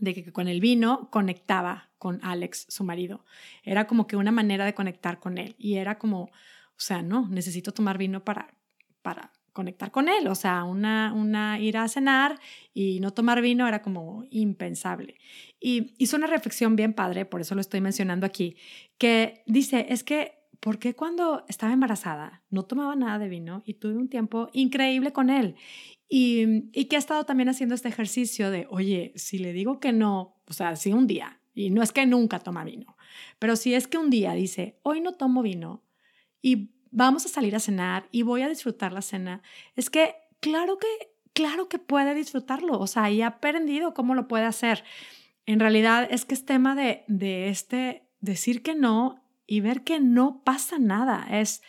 de 0.00 0.14
que 0.14 0.32
con 0.32 0.48
el 0.48 0.60
vino 0.60 1.10
conectaba 1.10 1.90
con 1.98 2.18
Alex, 2.22 2.66
su 2.68 2.84
marido. 2.84 3.24
Era 3.62 3.86
como 3.86 4.06
que 4.06 4.16
una 4.16 4.32
manera 4.32 4.64
de 4.64 4.74
conectar 4.74 5.20
con 5.20 5.38
él. 5.38 5.54
Y 5.58 5.74
era 5.76 5.98
como, 5.98 6.22
o 6.22 6.30
sea, 6.78 7.02
no, 7.02 7.28
necesito 7.28 7.72
tomar 7.72 7.98
vino 7.98 8.24
para, 8.24 8.54
para 9.02 9.32
conectar 9.52 9.90
con 9.90 10.08
él. 10.08 10.26
O 10.28 10.34
sea, 10.34 10.64
una, 10.64 11.12
una 11.14 11.58
ir 11.60 11.76
a 11.76 11.88
cenar 11.88 12.40
y 12.72 13.00
no 13.00 13.12
tomar 13.12 13.42
vino 13.42 13.68
era 13.68 13.82
como 13.82 14.24
impensable. 14.30 15.16
Y 15.60 15.94
hizo 15.98 16.16
una 16.16 16.26
reflexión 16.26 16.76
bien 16.76 16.94
padre, 16.94 17.26
por 17.26 17.40
eso 17.40 17.54
lo 17.54 17.60
estoy 17.60 17.80
mencionando 17.80 18.26
aquí, 18.26 18.56
que 18.98 19.42
dice, 19.46 19.86
es 19.90 20.02
que 20.02 20.40
¿por 20.60 20.78
qué 20.78 20.94
cuando 20.94 21.44
estaba 21.48 21.72
embarazada 21.72 22.42
no 22.50 22.64
tomaba 22.64 22.94
nada 22.94 23.18
de 23.18 23.28
vino 23.28 23.62
y 23.64 23.74
tuve 23.74 23.96
un 23.96 24.08
tiempo 24.08 24.48
increíble 24.52 25.12
con 25.12 25.30
él? 25.30 25.56
Y, 26.12 26.86
que 26.86 26.96
ha 26.96 26.98
estado 26.98 27.24
también 27.24 27.48
haciendo 27.48 27.76
este 27.76 27.88
ejercicio 27.88 28.50
de, 28.50 28.66
oye, 28.68 29.12
si 29.14 29.38
le 29.38 29.52
digo 29.52 29.78
que 29.78 29.92
no, 29.92 30.42
o 30.44 30.52
sea, 30.52 30.74
si 30.74 30.92
un 30.92 31.06
día, 31.06 31.40
y 31.54 31.70
no 31.70 31.84
es 31.84 31.92
que 31.92 32.04
nunca 32.04 32.40
toma 32.40 32.64
vino, 32.64 32.96
pero 33.38 33.54
si 33.54 33.74
es 33.74 33.86
que 33.86 33.96
un 33.96 34.10
día 34.10 34.32
dice, 34.32 34.80
hoy 34.82 35.00
no 35.00 35.12
tomo 35.12 35.40
vino 35.40 35.84
y 36.42 36.72
vamos 36.90 37.26
a 37.26 37.28
salir 37.28 37.54
a 37.54 37.60
cenar 37.60 38.08
y 38.10 38.22
voy 38.22 38.42
a 38.42 38.48
disfrutar 38.48 38.92
la 38.92 39.02
cena, 39.02 39.42
es 39.76 39.88
que 39.88 40.16
claro 40.40 40.78
que, 40.78 40.88
claro 41.32 41.68
que 41.68 41.78
puede 41.78 42.12
disfrutarlo, 42.16 42.80
o 42.80 42.88
sea, 42.88 43.08
y 43.08 43.22
ha 43.22 43.28
aprendido 43.28 43.94
cómo 43.94 44.16
lo 44.16 44.26
puede 44.26 44.46
hacer. 44.46 44.82
En 45.46 45.60
realidad 45.60 46.08
es 46.10 46.24
que 46.24 46.34
es 46.34 46.44
tema 46.44 46.74
de, 46.74 47.04
de 47.06 47.50
este 47.50 48.02
decir 48.20 48.64
que 48.64 48.74
no 48.74 49.22
y 49.46 49.60
ver 49.60 49.84
que 49.84 50.00
no 50.00 50.42
pasa 50.42 50.80
nada. 50.80 51.26
Es 51.30 51.62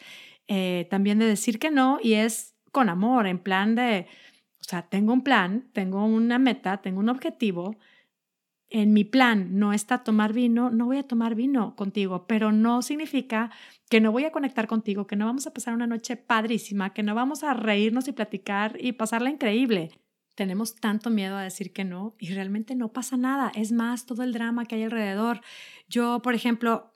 eh, 0.47 0.87
también 0.89 1.19
de 1.19 1.25
decir 1.25 1.59
que 1.59 1.69
no 1.69 1.99
y 2.01 2.13
es 2.13 2.55
con 2.71 2.89
amor, 2.89 3.27
en 3.27 3.39
plan 3.39 3.75
de, 3.75 4.07
sea, 4.71 4.83
tengo 4.83 5.13
un 5.13 5.23
plan, 5.23 5.69
tengo 5.73 6.05
una 6.05 6.39
meta, 6.39 6.81
tengo 6.81 6.99
un 6.99 7.09
objetivo. 7.09 7.75
En 8.69 8.93
mi 8.93 9.03
plan 9.03 9.59
no 9.59 9.73
está 9.73 10.03
tomar 10.03 10.31
vino, 10.31 10.69
no 10.69 10.85
voy 10.85 10.97
a 10.97 11.03
tomar 11.03 11.35
vino 11.35 11.75
contigo, 11.75 12.25
pero 12.25 12.53
no 12.53 12.81
significa 12.81 13.51
que 13.89 13.99
no 13.99 14.13
voy 14.13 14.23
a 14.23 14.31
conectar 14.31 14.67
contigo, 14.67 15.07
que 15.07 15.17
no 15.17 15.25
vamos 15.25 15.45
a 15.45 15.53
pasar 15.53 15.73
una 15.73 15.87
noche 15.87 16.15
padrísima, 16.15 16.93
que 16.93 17.03
no 17.03 17.13
vamos 17.13 17.43
a 17.43 17.53
reírnos 17.53 18.07
y 18.07 18.13
platicar 18.13 18.77
y 18.79 18.93
pasarla 18.93 19.29
increíble. 19.29 19.91
Tenemos 20.35 20.75
tanto 20.75 21.09
miedo 21.09 21.35
a 21.35 21.43
decir 21.43 21.73
que 21.73 21.83
no 21.83 22.15
y 22.17 22.33
realmente 22.33 22.75
no 22.75 22.93
pasa 22.93 23.17
nada. 23.17 23.51
Es 23.53 23.73
más, 23.73 24.05
todo 24.05 24.23
el 24.23 24.31
drama 24.31 24.65
que 24.65 24.75
hay 24.75 24.83
alrededor. 24.83 25.41
Yo, 25.89 26.21
por 26.21 26.33
ejemplo, 26.33 26.90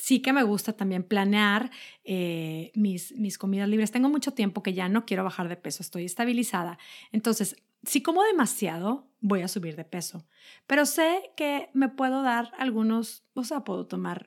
sí 0.00 0.20
que 0.20 0.32
me 0.32 0.42
gusta 0.42 0.72
también 0.72 1.02
planear 1.02 1.70
eh, 2.04 2.70
mis, 2.74 3.12
mis 3.16 3.38
comidas 3.38 3.68
libres. 3.68 3.90
Tengo 3.90 4.08
mucho 4.08 4.32
tiempo 4.32 4.62
que 4.62 4.74
ya 4.74 4.88
no 4.88 5.04
quiero 5.04 5.24
bajar 5.24 5.48
de 5.48 5.56
peso, 5.56 5.82
estoy 5.82 6.04
estabilizada. 6.04 6.78
Entonces, 7.12 7.56
si 7.84 8.02
como 8.02 8.22
demasiado, 8.22 9.08
voy 9.20 9.42
a 9.42 9.48
subir 9.48 9.76
de 9.76 9.84
peso. 9.84 10.26
Pero 10.66 10.86
sé 10.86 11.32
que 11.36 11.70
me 11.74 11.88
puedo 11.88 12.22
dar 12.22 12.52
algunos, 12.58 13.24
o 13.34 13.44
sea, 13.44 13.64
puedo 13.64 13.86
tomar 13.86 14.26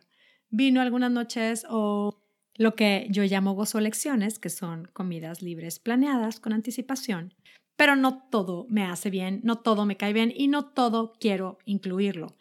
vino 0.50 0.82
algunas 0.82 1.12
noches 1.12 1.66
o 1.70 2.22
lo 2.56 2.76
que 2.76 3.08
yo 3.10 3.24
llamo 3.24 3.54
gozo 3.54 3.80
lecciones, 3.80 4.40
que 4.40 4.50
son 4.50 4.90
comidas 4.94 5.42
libres 5.42 5.80
planeadas 5.80 6.40
con 6.40 6.54
anticipación. 6.54 7.34
Pero 7.76 7.96
no 7.96 8.24
todo 8.30 8.68
me 8.70 8.84
hace 8.84 9.10
bien, 9.10 9.40
no 9.44 9.58
todo 9.60 9.86
me 9.86 9.98
cae 9.98 10.14
bien 10.14 10.34
y 10.36 10.48
no 10.48 10.66
todo 10.66 11.14
quiero 11.20 11.58
incluirlo. 11.66 12.36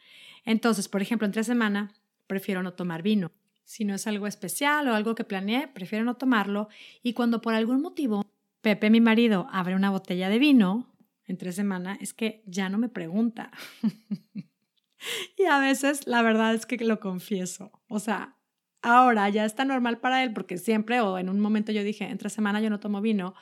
Entonces, 0.45 0.89
por 0.89 1.01
ejemplo, 1.01 1.27
entre 1.27 1.45
semana 1.45 1.93
prefiero 2.31 2.63
no 2.63 2.75
tomar 2.75 3.03
vino. 3.03 3.33
Si 3.65 3.85
no 3.85 3.93
es 3.97 4.07
algo 4.07 4.29
especial 4.29 4.87
o 4.87 4.95
algo 4.95 5.17
que 5.17 5.25
planeé, 5.25 5.67
prefiero 5.67 6.05
no 6.05 6.15
tomarlo. 6.15 6.69
Y 7.03 7.13
cuando 7.13 7.41
por 7.41 7.55
algún 7.55 7.83
motivo 7.83 8.25
Pepe, 8.61 8.89
mi 8.89 9.01
marido, 9.01 9.49
abre 9.51 9.75
una 9.75 9.91
botella 9.91 10.29
de 10.29 10.39
vino 10.39 10.87
entre 11.25 11.51
semana, 11.51 11.99
es 12.01 12.13
que 12.13 12.43
ya 12.47 12.69
no 12.69 12.79
me 12.79 12.89
pregunta. 12.89 13.51
y 15.39 15.45
a 15.45 15.59
veces 15.59 16.07
la 16.07 16.23
verdad 16.23 16.55
es 16.55 16.67
que 16.67 16.77
lo 16.85 17.01
confieso. 17.01 17.73
O 17.89 17.99
sea, 17.99 18.37
ahora 18.83 19.29
ya 19.31 19.45
está 19.45 19.65
normal 19.65 19.99
para 19.99 20.23
él 20.23 20.33
porque 20.33 20.57
siempre 20.59 21.01
o 21.01 21.19
en 21.19 21.29
un 21.29 21.41
momento 21.41 21.73
yo 21.73 21.83
dije, 21.83 22.05
entre 22.05 22.31
semana 22.31 22.61
yo 22.61 22.71
no 22.71 22.81
tomo 22.81 23.01
vino. 23.01 23.35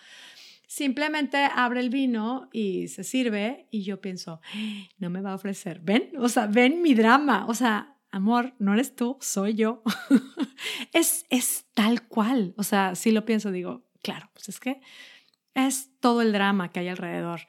Simplemente 0.66 1.38
abre 1.38 1.81
el 1.81 1.90
vino 1.90 2.48
y 2.53 2.88
se 2.88 3.03
sirve 3.03 3.66
y 3.70 3.83
yo 3.83 4.01
pienso, 4.01 4.40
no 4.98 5.11
me 5.11 5.20
va 5.20 5.33
a 5.33 5.37
ofrecer. 5.37 5.81
¿Ven? 5.81 6.12
O 6.18 6.29
sea, 6.29 6.46
ven 6.46 6.81
mi 6.81 6.94
drama. 6.94 7.46
O 7.48 7.55
sea, 7.55 7.98
amor, 8.11 8.55
no 8.59 8.75
eres 8.75 8.94
tú, 8.94 9.16
soy 9.21 9.55
yo. 9.55 9.83
es, 10.92 11.27
es 11.31 11.66
tal 11.75 12.07
cual. 12.07 12.55
O 12.57 12.62
sea, 12.62 12.94
si 12.94 13.11
lo 13.11 13.25
pienso, 13.25 13.51
digo, 13.51 13.85
claro, 14.03 14.31
pues 14.33 14.49
es 14.49 14.61
que 14.61 14.81
es 15.55 15.90
todo 16.01 16.23
el 16.23 16.33
drama 16.33 16.71
que 16.71 16.81
hay 16.81 16.88
alrededor. 16.88 17.40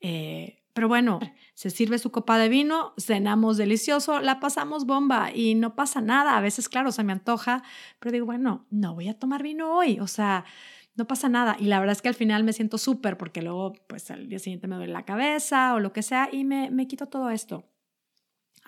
Eh, 0.00 0.62
pero 0.72 0.88
bueno, 0.88 1.20
se 1.54 1.70
sirve 1.70 1.98
su 1.98 2.10
copa 2.10 2.38
de 2.38 2.48
vino, 2.48 2.94
cenamos 2.96 3.56
delicioso, 3.56 4.20
la 4.20 4.40
pasamos 4.40 4.86
bomba 4.86 5.30
y 5.34 5.54
no 5.54 5.74
pasa 5.74 6.00
nada. 6.00 6.36
A 6.36 6.40
veces, 6.40 6.68
claro, 6.68 6.92
se 6.92 7.04
me 7.04 7.12
antoja, 7.12 7.62
pero 7.98 8.12
digo, 8.12 8.26
bueno, 8.26 8.66
no 8.70 8.94
voy 8.94 9.08
a 9.08 9.18
tomar 9.18 9.42
vino 9.42 9.76
hoy. 9.76 9.98
O 10.00 10.06
sea, 10.06 10.44
no 10.94 11.06
pasa 11.06 11.28
nada. 11.28 11.56
Y 11.58 11.64
la 11.64 11.80
verdad 11.80 11.96
es 11.96 12.02
que 12.02 12.08
al 12.08 12.14
final 12.14 12.44
me 12.44 12.52
siento 12.52 12.78
súper 12.78 13.16
porque 13.18 13.42
luego, 13.42 13.74
pues 13.88 14.10
al 14.10 14.28
día 14.28 14.38
siguiente 14.38 14.68
me 14.68 14.76
duele 14.76 14.92
la 14.92 15.04
cabeza 15.04 15.74
o 15.74 15.80
lo 15.80 15.92
que 15.92 16.02
sea 16.02 16.28
y 16.32 16.44
me, 16.44 16.70
me 16.70 16.86
quito 16.86 17.06
todo 17.06 17.30
esto. 17.30 17.64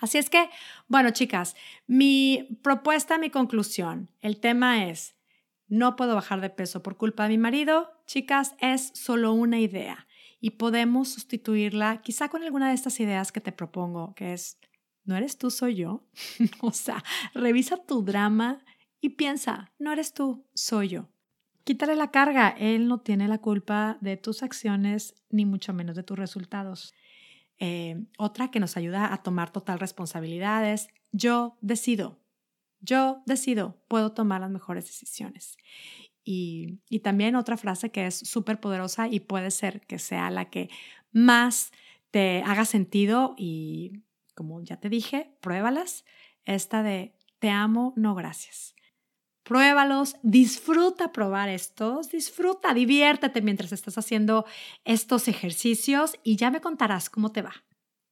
Así 0.03 0.17
es 0.17 0.29
que, 0.29 0.49
bueno, 0.89 1.11
chicas, 1.11 1.55
mi 1.87 2.59
propuesta, 2.61 3.17
mi 3.17 3.29
conclusión, 3.29 4.09
el 4.19 4.41
tema 4.41 4.89
es, 4.89 5.15
no 5.69 5.95
puedo 5.95 6.13
bajar 6.13 6.41
de 6.41 6.49
peso 6.49 6.83
por 6.83 6.97
culpa 6.97 7.23
de 7.23 7.29
mi 7.29 7.37
marido, 7.37 7.89
chicas, 8.05 8.53
es 8.59 8.91
solo 8.95 9.31
una 9.31 9.61
idea 9.61 10.05
y 10.41 10.49
podemos 10.49 11.07
sustituirla 11.07 12.01
quizá 12.01 12.27
con 12.27 12.43
alguna 12.43 12.67
de 12.67 12.73
estas 12.73 12.99
ideas 12.99 13.31
que 13.31 13.39
te 13.39 13.53
propongo, 13.53 14.13
que 14.13 14.33
es, 14.33 14.59
no 15.05 15.15
eres 15.15 15.37
tú, 15.37 15.49
soy 15.49 15.75
yo. 15.75 16.03
o 16.59 16.73
sea, 16.73 17.01
revisa 17.33 17.77
tu 17.77 18.03
drama 18.03 18.59
y 18.99 19.11
piensa, 19.11 19.71
no 19.79 19.93
eres 19.93 20.13
tú, 20.13 20.45
soy 20.53 20.89
yo. 20.89 21.07
Quítale 21.63 21.95
la 21.95 22.11
carga, 22.11 22.49
él 22.49 22.89
no 22.89 22.99
tiene 22.99 23.29
la 23.29 23.37
culpa 23.37 23.97
de 24.01 24.17
tus 24.17 24.43
acciones 24.43 25.15
ni 25.29 25.45
mucho 25.45 25.71
menos 25.71 25.95
de 25.95 26.03
tus 26.03 26.19
resultados. 26.19 26.93
Eh, 27.59 28.05
otra 28.17 28.51
que 28.51 28.59
nos 28.59 28.77
ayuda 28.77 29.13
a 29.13 29.23
tomar 29.23 29.51
total 29.51 29.79
responsabilidades. 29.79 30.89
Yo 31.11 31.57
decido, 31.61 32.19
yo 32.79 33.21
decido, 33.25 33.81
puedo 33.87 34.11
tomar 34.11 34.41
las 34.41 34.51
mejores 34.51 34.85
decisiones. 34.85 35.57
Y, 36.25 36.79
y 36.89 36.99
también 36.99 37.35
otra 37.35 37.57
frase 37.57 37.91
que 37.91 38.07
es 38.07 38.15
súper 38.15 38.59
poderosa 38.59 39.07
y 39.07 39.19
puede 39.21 39.51
ser 39.51 39.81
que 39.81 39.99
sea 39.99 40.29
la 40.31 40.49
que 40.49 40.69
más 41.11 41.71
te 42.11 42.43
haga 42.43 42.65
sentido 42.65 43.35
y 43.37 44.03
como 44.35 44.61
ya 44.61 44.79
te 44.79 44.89
dije, 44.89 45.35
pruébalas. 45.41 46.05
Esta 46.45 46.83
de 46.83 47.15
te 47.39 47.49
amo, 47.49 47.93
no 47.95 48.15
gracias. 48.15 48.75
Pruébalos, 49.43 50.15
disfruta 50.23 51.11
probar 51.11 51.49
estos, 51.49 52.09
disfruta, 52.09 52.73
diviértete 52.73 53.41
mientras 53.41 53.73
estás 53.73 53.97
haciendo 53.97 54.45
estos 54.85 55.27
ejercicios 55.27 56.17
y 56.23 56.37
ya 56.37 56.49
me 56.49 56.61
contarás 56.61 57.09
cómo 57.09 57.33
te 57.33 57.41
va. 57.41 57.53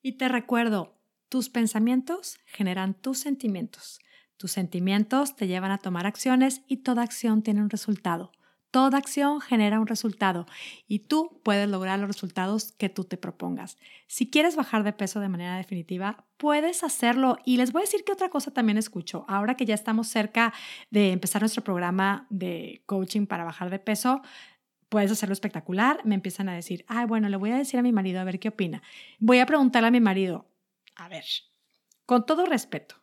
Y 0.01 0.13
te 0.13 0.27
recuerdo, 0.27 0.99
tus 1.29 1.49
pensamientos 1.49 2.37
generan 2.45 2.93
tus 2.93 3.19
sentimientos. 3.19 3.99
Tus 4.35 4.51
sentimientos 4.51 5.35
te 5.37 5.47
llevan 5.47 5.71
a 5.71 5.77
tomar 5.77 6.05
acciones 6.05 6.63
y 6.67 6.77
toda 6.77 7.03
acción 7.03 7.43
tiene 7.43 7.61
un 7.61 7.69
resultado. 7.69 8.33
Toda 8.71 8.97
acción 8.97 9.41
genera 9.41 9.81
un 9.81 9.87
resultado 9.87 10.45
y 10.87 10.99
tú 10.99 11.41
puedes 11.43 11.69
lograr 11.69 11.99
los 11.99 12.07
resultados 12.07 12.71
que 12.71 12.87
tú 12.87 13.03
te 13.03 13.17
propongas. 13.17 13.77
Si 14.07 14.29
quieres 14.29 14.55
bajar 14.55 14.83
de 14.83 14.93
peso 14.93 15.19
de 15.19 15.27
manera 15.27 15.57
definitiva, 15.57 16.25
puedes 16.37 16.83
hacerlo. 16.85 17.37
Y 17.45 17.57
les 17.57 17.73
voy 17.73 17.81
a 17.81 17.83
decir 17.83 18.05
que 18.05 18.13
otra 18.13 18.29
cosa 18.29 18.51
también 18.51 18.77
escucho. 18.77 19.25
Ahora 19.27 19.55
que 19.55 19.65
ya 19.65 19.75
estamos 19.75 20.07
cerca 20.07 20.53
de 20.89 21.11
empezar 21.11 21.41
nuestro 21.41 21.65
programa 21.65 22.27
de 22.29 22.81
coaching 22.85 23.25
para 23.25 23.43
bajar 23.43 23.69
de 23.69 23.79
peso, 23.79 24.21
puedes 24.87 25.11
hacerlo 25.11 25.33
espectacular. 25.33 25.99
Me 26.05 26.15
empiezan 26.15 26.47
a 26.47 26.53
decir, 26.53 26.85
ay, 26.87 27.05
bueno, 27.05 27.27
le 27.27 27.35
voy 27.35 27.51
a 27.51 27.57
decir 27.57 27.77
a 27.77 27.83
mi 27.83 27.91
marido 27.91 28.21
a 28.21 28.23
ver 28.23 28.39
qué 28.39 28.47
opina. 28.47 28.81
Voy 29.19 29.39
a 29.39 29.45
preguntarle 29.45 29.89
a 29.89 29.91
mi 29.91 29.99
marido, 29.99 30.49
a 30.95 31.09
ver, 31.09 31.25
con 32.05 32.25
todo 32.25 32.45
respeto, 32.45 32.95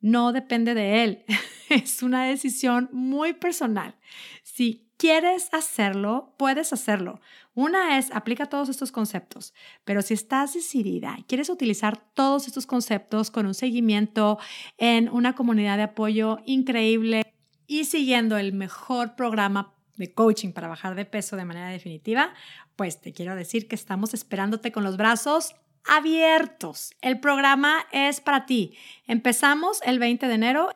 no 0.00 0.32
depende 0.32 0.74
de 0.74 1.04
él. 1.04 1.24
es 1.68 2.02
una 2.02 2.24
decisión 2.24 2.88
muy 2.92 3.32
personal. 3.32 3.94
Si 4.42 4.91
quieres 5.02 5.48
hacerlo, 5.50 6.32
puedes 6.36 6.72
hacerlo. 6.72 7.20
Una 7.54 7.98
es, 7.98 8.12
aplica 8.12 8.46
todos 8.46 8.68
estos 8.68 8.92
conceptos, 8.92 9.52
pero 9.84 10.00
si 10.00 10.14
estás 10.14 10.54
decidida 10.54 11.16
quieres 11.26 11.50
utilizar 11.50 11.98
todos 12.14 12.46
estos 12.46 12.66
conceptos 12.66 13.32
con 13.32 13.46
un 13.46 13.54
seguimiento 13.54 14.38
en 14.78 15.08
una 15.08 15.34
comunidad 15.34 15.76
de 15.76 15.82
apoyo 15.82 16.38
increíble 16.46 17.34
y 17.66 17.86
siguiendo 17.86 18.36
el 18.36 18.52
mejor 18.52 19.16
programa 19.16 19.74
de 19.96 20.14
coaching 20.14 20.52
para 20.52 20.68
bajar 20.68 20.94
de 20.94 21.04
peso 21.04 21.34
de 21.34 21.46
manera 21.46 21.70
definitiva, 21.70 22.32
pues 22.76 23.00
te 23.00 23.12
quiero 23.12 23.34
decir 23.34 23.66
que 23.66 23.74
estamos 23.74 24.14
esperándote 24.14 24.70
con 24.70 24.84
los 24.84 24.96
brazos 24.96 25.56
abiertos. 25.84 26.92
El 27.00 27.18
programa 27.18 27.86
es 27.90 28.20
para 28.20 28.46
ti. 28.46 28.76
Empezamos 29.08 29.80
el 29.84 29.98
20 29.98 30.28
de 30.28 30.34
enero 30.34 30.68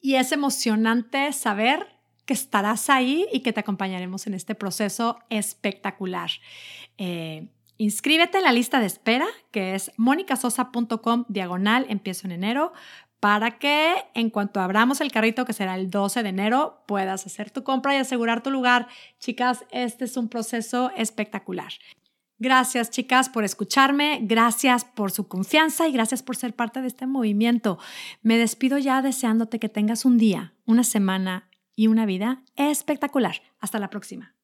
y 0.00 0.14
es 0.14 0.30
emocionante 0.30 1.32
saber 1.32 1.91
que 2.24 2.34
estarás 2.34 2.90
ahí 2.90 3.26
y 3.32 3.40
que 3.40 3.52
te 3.52 3.60
acompañaremos 3.60 4.26
en 4.26 4.34
este 4.34 4.54
proceso 4.54 5.18
espectacular. 5.28 6.30
Eh, 6.98 7.48
inscríbete 7.78 8.38
en 8.38 8.44
la 8.44 8.52
lista 8.52 8.80
de 8.80 8.86
espera, 8.86 9.26
que 9.50 9.74
es 9.74 9.92
monicasosa.com 9.96 11.24
diagonal, 11.28 11.86
empiezo 11.88 12.26
en 12.26 12.32
enero, 12.32 12.72
para 13.20 13.58
que 13.58 13.94
en 14.14 14.30
cuanto 14.30 14.60
abramos 14.60 15.00
el 15.00 15.12
carrito, 15.12 15.44
que 15.44 15.52
será 15.52 15.76
el 15.76 15.90
12 15.90 16.24
de 16.24 16.28
enero, 16.28 16.82
puedas 16.88 17.24
hacer 17.24 17.50
tu 17.52 17.62
compra 17.62 17.94
y 17.94 17.98
asegurar 17.98 18.42
tu 18.42 18.50
lugar. 18.50 18.88
Chicas, 19.20 19.64
este 19.70 20.06
es 20.06 20.16
un 20.16 20.28
proceso 20.28 20.90
espectacular. 20.96 21.72
Gracias, 22.40 22.90
chicas, 22.90 23.28
por 23.28 23.44
escucharme, 23.44 24.18
gracias 24.22 24.84
por 24.84 25.12
su 25.12 25.28
confianza 25.28 25.86
y 25.86 25.92
gracias 25.92 26.24
por 26.24 26.34
ser 26.34 26.56
parte 26.56 26.80
de 26.80 26.88
este 26.88 27.06
movimiento. 27.06 27.78
Me 28.22 28.36
despido 28.36 28.78
ya 28.78 29.00
deseándote 29.00 29.60
que 29.60 29.68
tengas 29.68 30.04
un 30.04 30.18
día, 30.18 30.52
una 30.66 30.82
semana 30.82 31.48
y 31.74 31.86
una 31.86 32.06
vida 32.06 32.44
espectacular. 32.56 33.42
Hasta 33.60 33.78
la 33.78 33.90
próxima. 33.90 34.34